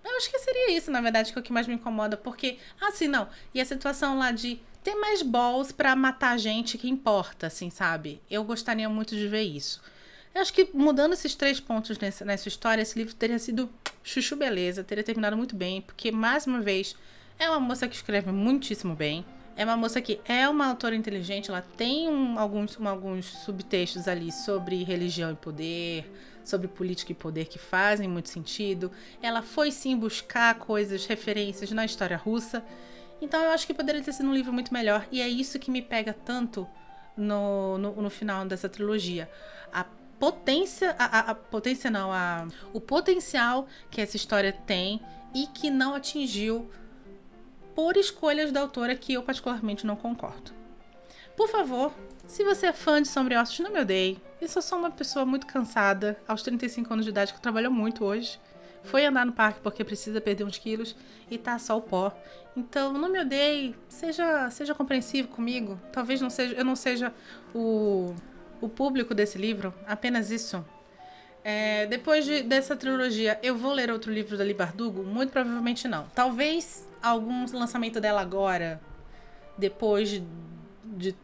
Eu 0.03 0.15
acho 0.17 0.29
que 0.29 0.39
seria 0.39 0.71
isso, 0.71 0.91
na 0.91 1.01
verdade, 1.01 1.31
que 1.31 1.37
é 1.37 1.41
o 1.41 1.43
que 1.43 1.51
mais 1.51 1.67
me 1.67 1.73
incomoda, 1.73 2.15
porque. 2.15 2.57
Ah, 2.79 2.91
sim, 2.91 3.07
não. 3.07 3.27
E 3.53 3.59
a 3.59 3.65
situação 3.65 4.17
lá 4.17 4.31
de 4.31 4.59
ter 4.85 4.93
mais 4.93 5.23
balls 5.23 5.71
para 5.71 5.95
matar 5.95 6.37
gente 6.37 6.77
que 6.77 6.87
importa, 6.87 7.47
assim, 7.47 7.71
sabe? 7.71 8.21
Eu 8.29 8.43
gostaria 8.43 8.87
muito 8.87 9.15
de 9.15 9.27
ver 9.27 9.41
isso. 9.41 9.81
Eu 10.33 10.41
acho 10.41 10.53
que 10.53 10.69
mudando 10.75 11.13
esses 11.13 11.33
três 11.33 11.59
pontos 11.59 11.97
nessa, 11.97 12.23
nessa 12.23 12.47
história, 12.47 12.83
esse 12.83 12.95
livro 12.95 13.15
teria 13.15 13.39
sido 13.39 13.67
chuchu 14.03 14.35
beleza, 14.35 14.83
teria 14.83 15.03
terminado 15.03 15.35
muito 15.35 15.55
bem, 15.55 15.81
porque, 15.81 16.11
mais 16.11 16.45
uma 16.45 16.61
vez, 16.61 16.95
é 17.39 17.49
uma 17.49 17.59
moça 17.59 17.87
que 17.87 17.95
escreve 17.95 18.31
muitíssimo 18.31 18.93
bem. 18.93 19.25
É 19.57 19.65
uma 19.65 19.75
moça 19.75 19.99
que 19.99 20.19
é 20.23 20.47
uma 20.47 20.67
autora 20.67 20.95
inteligente, 20.95 21.49
ela 21.49 21.65
tem 21.75 22.07
um, 22.07 22.37
alguns, 22.37 22.79
um, 22.79 22.87
alguns 22.87 23.25
subtextos 23.25 24.07
ali 24.07 24.31
sobre 24.31 24.83
religião 24.83 25.31
e 25.31 25.35
poder, 25.35 26.11
sobre 26.43 26.67
política 26.67 27.11
e 27.11 27.15
poder 27.15 27.45
que 27.45 27.57
fazem 27.57 28.07
muito 28.07 28.29
sentido. 28.29 28.91
Ela 29.19 29.41
foi 29.41 29.71
sim 29.71 29.97
buscar 29.97 30.53
coisas, 30.59 31.07
referências 31.07 31.71
na 31.71 31.85
história 31.85 32.17
russa. 32.17 32.63
Então 33.21 33.41
eu 33.41 33.51
acho 33.51 33.65
que 33.65 33.73
poderia 33.73 34.01
ter 34.01 34.13
sido 34.13 34.29
um 34.29 34.33
livro 34.33 34.51
muito 34.51 34.73
melhor. 34.73 35.07
E 35.11 35.21
é 35.21 35.27
isso 35.27 35.59
que 35.59 35.71
me 35.71 35.81
pega 35.81 36.13
tanto 36.13 36.67
no, 37.15 37.77
no, 37.77 38.01
no 38.01 38.09
final 38.09 38.45
dessa 38.45 38.67
trilogia. 38.69 39.29
A 39.71 39.85
potência, 40.19 40.95
a, 40.97 41.05
a, 41.05 41.19
a 41.31 41.35
potência 41.35 41.89
não, 41.89 42.11
a, 42.11 42.47
o 42.73 42.81
potencial 42.81 43.67
que 43.89 44.01
essa 44.01 44.15
história 44.15 44.51
tem 44.51 45.01
e 45.33 45.47
que 45.47 45.69
não 45.69 45.95
atingiu 45.95 46.69
por 47.75 47.97
escolhas 47.97 48.51
da 48.51 48.61
autora 48.61 48.95
que 48.95 49.13
eu 49.13 49.23
particularmente 49.23 49.85
não 49.85 49.95
concordo. 49.95 50.51
Por 51.35 51.49
favor, 51.49 51.93
se 52.25 52.43
você 52.43 52.67
é 52.67 52.73
fã 52.73 53.01
de 53.01 53.09
Sombriossos, 53.09 53.59
não 53.59 53.69
me 53.69 53.81
odeie. 53.81 54.17
Eu 54.39 54.47
sou 54.47 54.61
só 54.61 54.77
uma 54.77 54.89
pessoa 54.89 55.25
muito 55.25 55.45
cansada, 55.45 56.17
aos 56.25 56.41
35 56.41 56.93
anos 56.93 57.05
de 57.05 57.11
idade, 57.11 57.33
que 57.33 57.41
trabalhou 57.41 57.71
muito 57.71 58.05
hoje. 58.05 58.39
Foi 58.85 59.05
andar 59.05 59.25
no 59.25 59.33
parque 59.33 59.59
porque 59.61 59.83
precisa 59.83 60.21
perder 60.21 60.43
uns 60.43 60.57
quilos 60.57 60.95
e 61.29 61.37
tá 61.37 61.57
só 61.59 61.77
o 61.77 61.81
pó. 61.81 62.15
Então, 62.55 62.93
não 62.93 63.09
me 63.09 63.19
odeie, 63.19 63.75
seja, 63.89 64.49
seja 64.49 64.73
compreensivo 64.73 65.27
comigo. 65.27 65.79
Talvez 65.91 66.21
não 66.21 66.29
seja, 66.29 66.55
eu 66.55 66.63
não 66.63 66.75
seja 66.75 67.13
o, 67.53 68.15
o 68.61 68.69
público 68.69 69.13
desse 69.13 69.37
livro, 69.37 69.73
apenas 69.85 70.31
isso. 70.31 70.63
É, 71.43 71.85
depois 71.87 72.25
de, 72.25 72.41
dessa 72.41 72.75
trilogia, 72.75 73.37
eu 73.43 73.55
vou 73.55 73.71
ler 73.71 73.91
outro 73.91 74.11
livro 74.11 74.37
da 74.37 74.43
Libardugo? 74.43 75.03
Muito 75.03 75.31
provavelmente 75.31 75.87
não. 75.87 76.07
Talvez 76.15 76.89
algum 77.03 77.45
lançamento 77.53 77.99
dela 77.99 78.21
agora, 78.21 78.81
depois 79.57 80.09
de, 80.09 80.23
de 80.83 81.15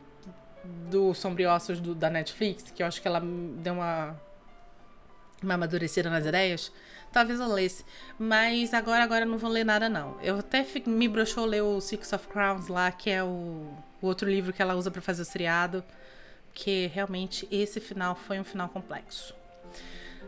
do 0.64 1.14
Sombriossos 1.14 1.80
do, 1.80 1.96
da 1.96 2.10
Netflix, 2.10 2.70
que 2.70 2.84
eu 2.84 2.88
acho 2.88 3.02
que 3.02 3.08
ela 3.08 3.20
deu 3.20 3.74
uma, 3.74 4.16
uma 5.42 5.54
amadurecida 5.56 6.10
nas 6.10 6.26
ideias, 6.26 6.72
talvez 7.12 7.40
eu 7.40 7.48
lesse. 7.48 7.86
Mas 8.18 8.74
agora, 8.74 9.04
agora 9.04 9.26
não 9.26 9.38
vou 9.38 9.50
ler 9.50 9.64
nada, 9.64 9.90
não. 9.90 10.18
Eu 10.22 10.40
até 10.40 10.66
me 10.86 11.08
broxou 11.08 11.46
ler 11.46 11.62
o 11.62 11.80
Six 11.82 12.14
of 12.14 12.28
Crowns 12.28 12.68
lá, 12.68 12.92
que 12.92 13.10
é 13.10 13.24
o, 13.24 13.68
o 14.02 14.08
outro 14.08 14.30
livro 14.30 14.54
que 14.54 14.62
ela 14.62 14.76
usa 14.76 14.90
para 14.90 15.02
fazer 15.02 15.22
o 15.22 15.26
seriado, 15.26 15.84
que 16.54 16.88
realmente 16.88 17.48
esse 17.52 17.80
final 17.80 18.16
foi 18.16 18.40
um 18.40 18.44
final 18.44 18.70
complexo. 18.70 19.34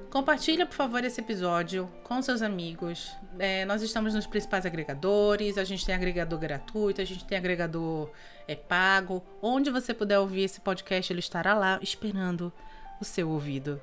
Compartilha, 0.10 0.66
por 0.68 0.76
favor, 0.76 1.04
esse 1.04 1.20
episódio 1.20 1.90
com 2.04 2.22
seus 2.22 2.44
amigos. 2.44 3.12
É, 3.40 3.66
nós 3.66 3.82
estamos 3.82 4.14
nos 4.14 4.28
principais 4.28 4.64
agregadores. 4.64 5.58
A 5.58 5.64
gente 5.64 5.84
tem 5.84 5.96
agregador 5.96 6.38
gratuito, 6.38 7.02
a 7.02 7.06
gente 7.06 7.26
tem 7.26 7.36
agregador 7.36 8.12
é, 8.48 8.56
pago. 8.56 9.24
Onde 9.42 9.72
você 9.72 9.92
puder 9.92 10.20
ouvir 10.20 10.44
esse 10.44 10.62
podcast, 10.62 11.12
ele 11.12 11.20
estará 11.20 11.56
lá 11.56 11.80
esperando 11.82 12.54
o 13.00 13.06
seu 13.06 13.30
ouvido. 13.30 13.82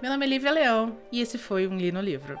Meu 0.00 0.10
nome 0.10 0.26
é 0.26 0.28
Lívia 0.28 0.50
Leão 0.50 0.96
e 1.10 1.20
esse 1.20 1.38
foi 1.38 1.66
um 1.66 1.76
Li 1.76 1.90
no 1.90 2.00
Livro. 2.00 2.38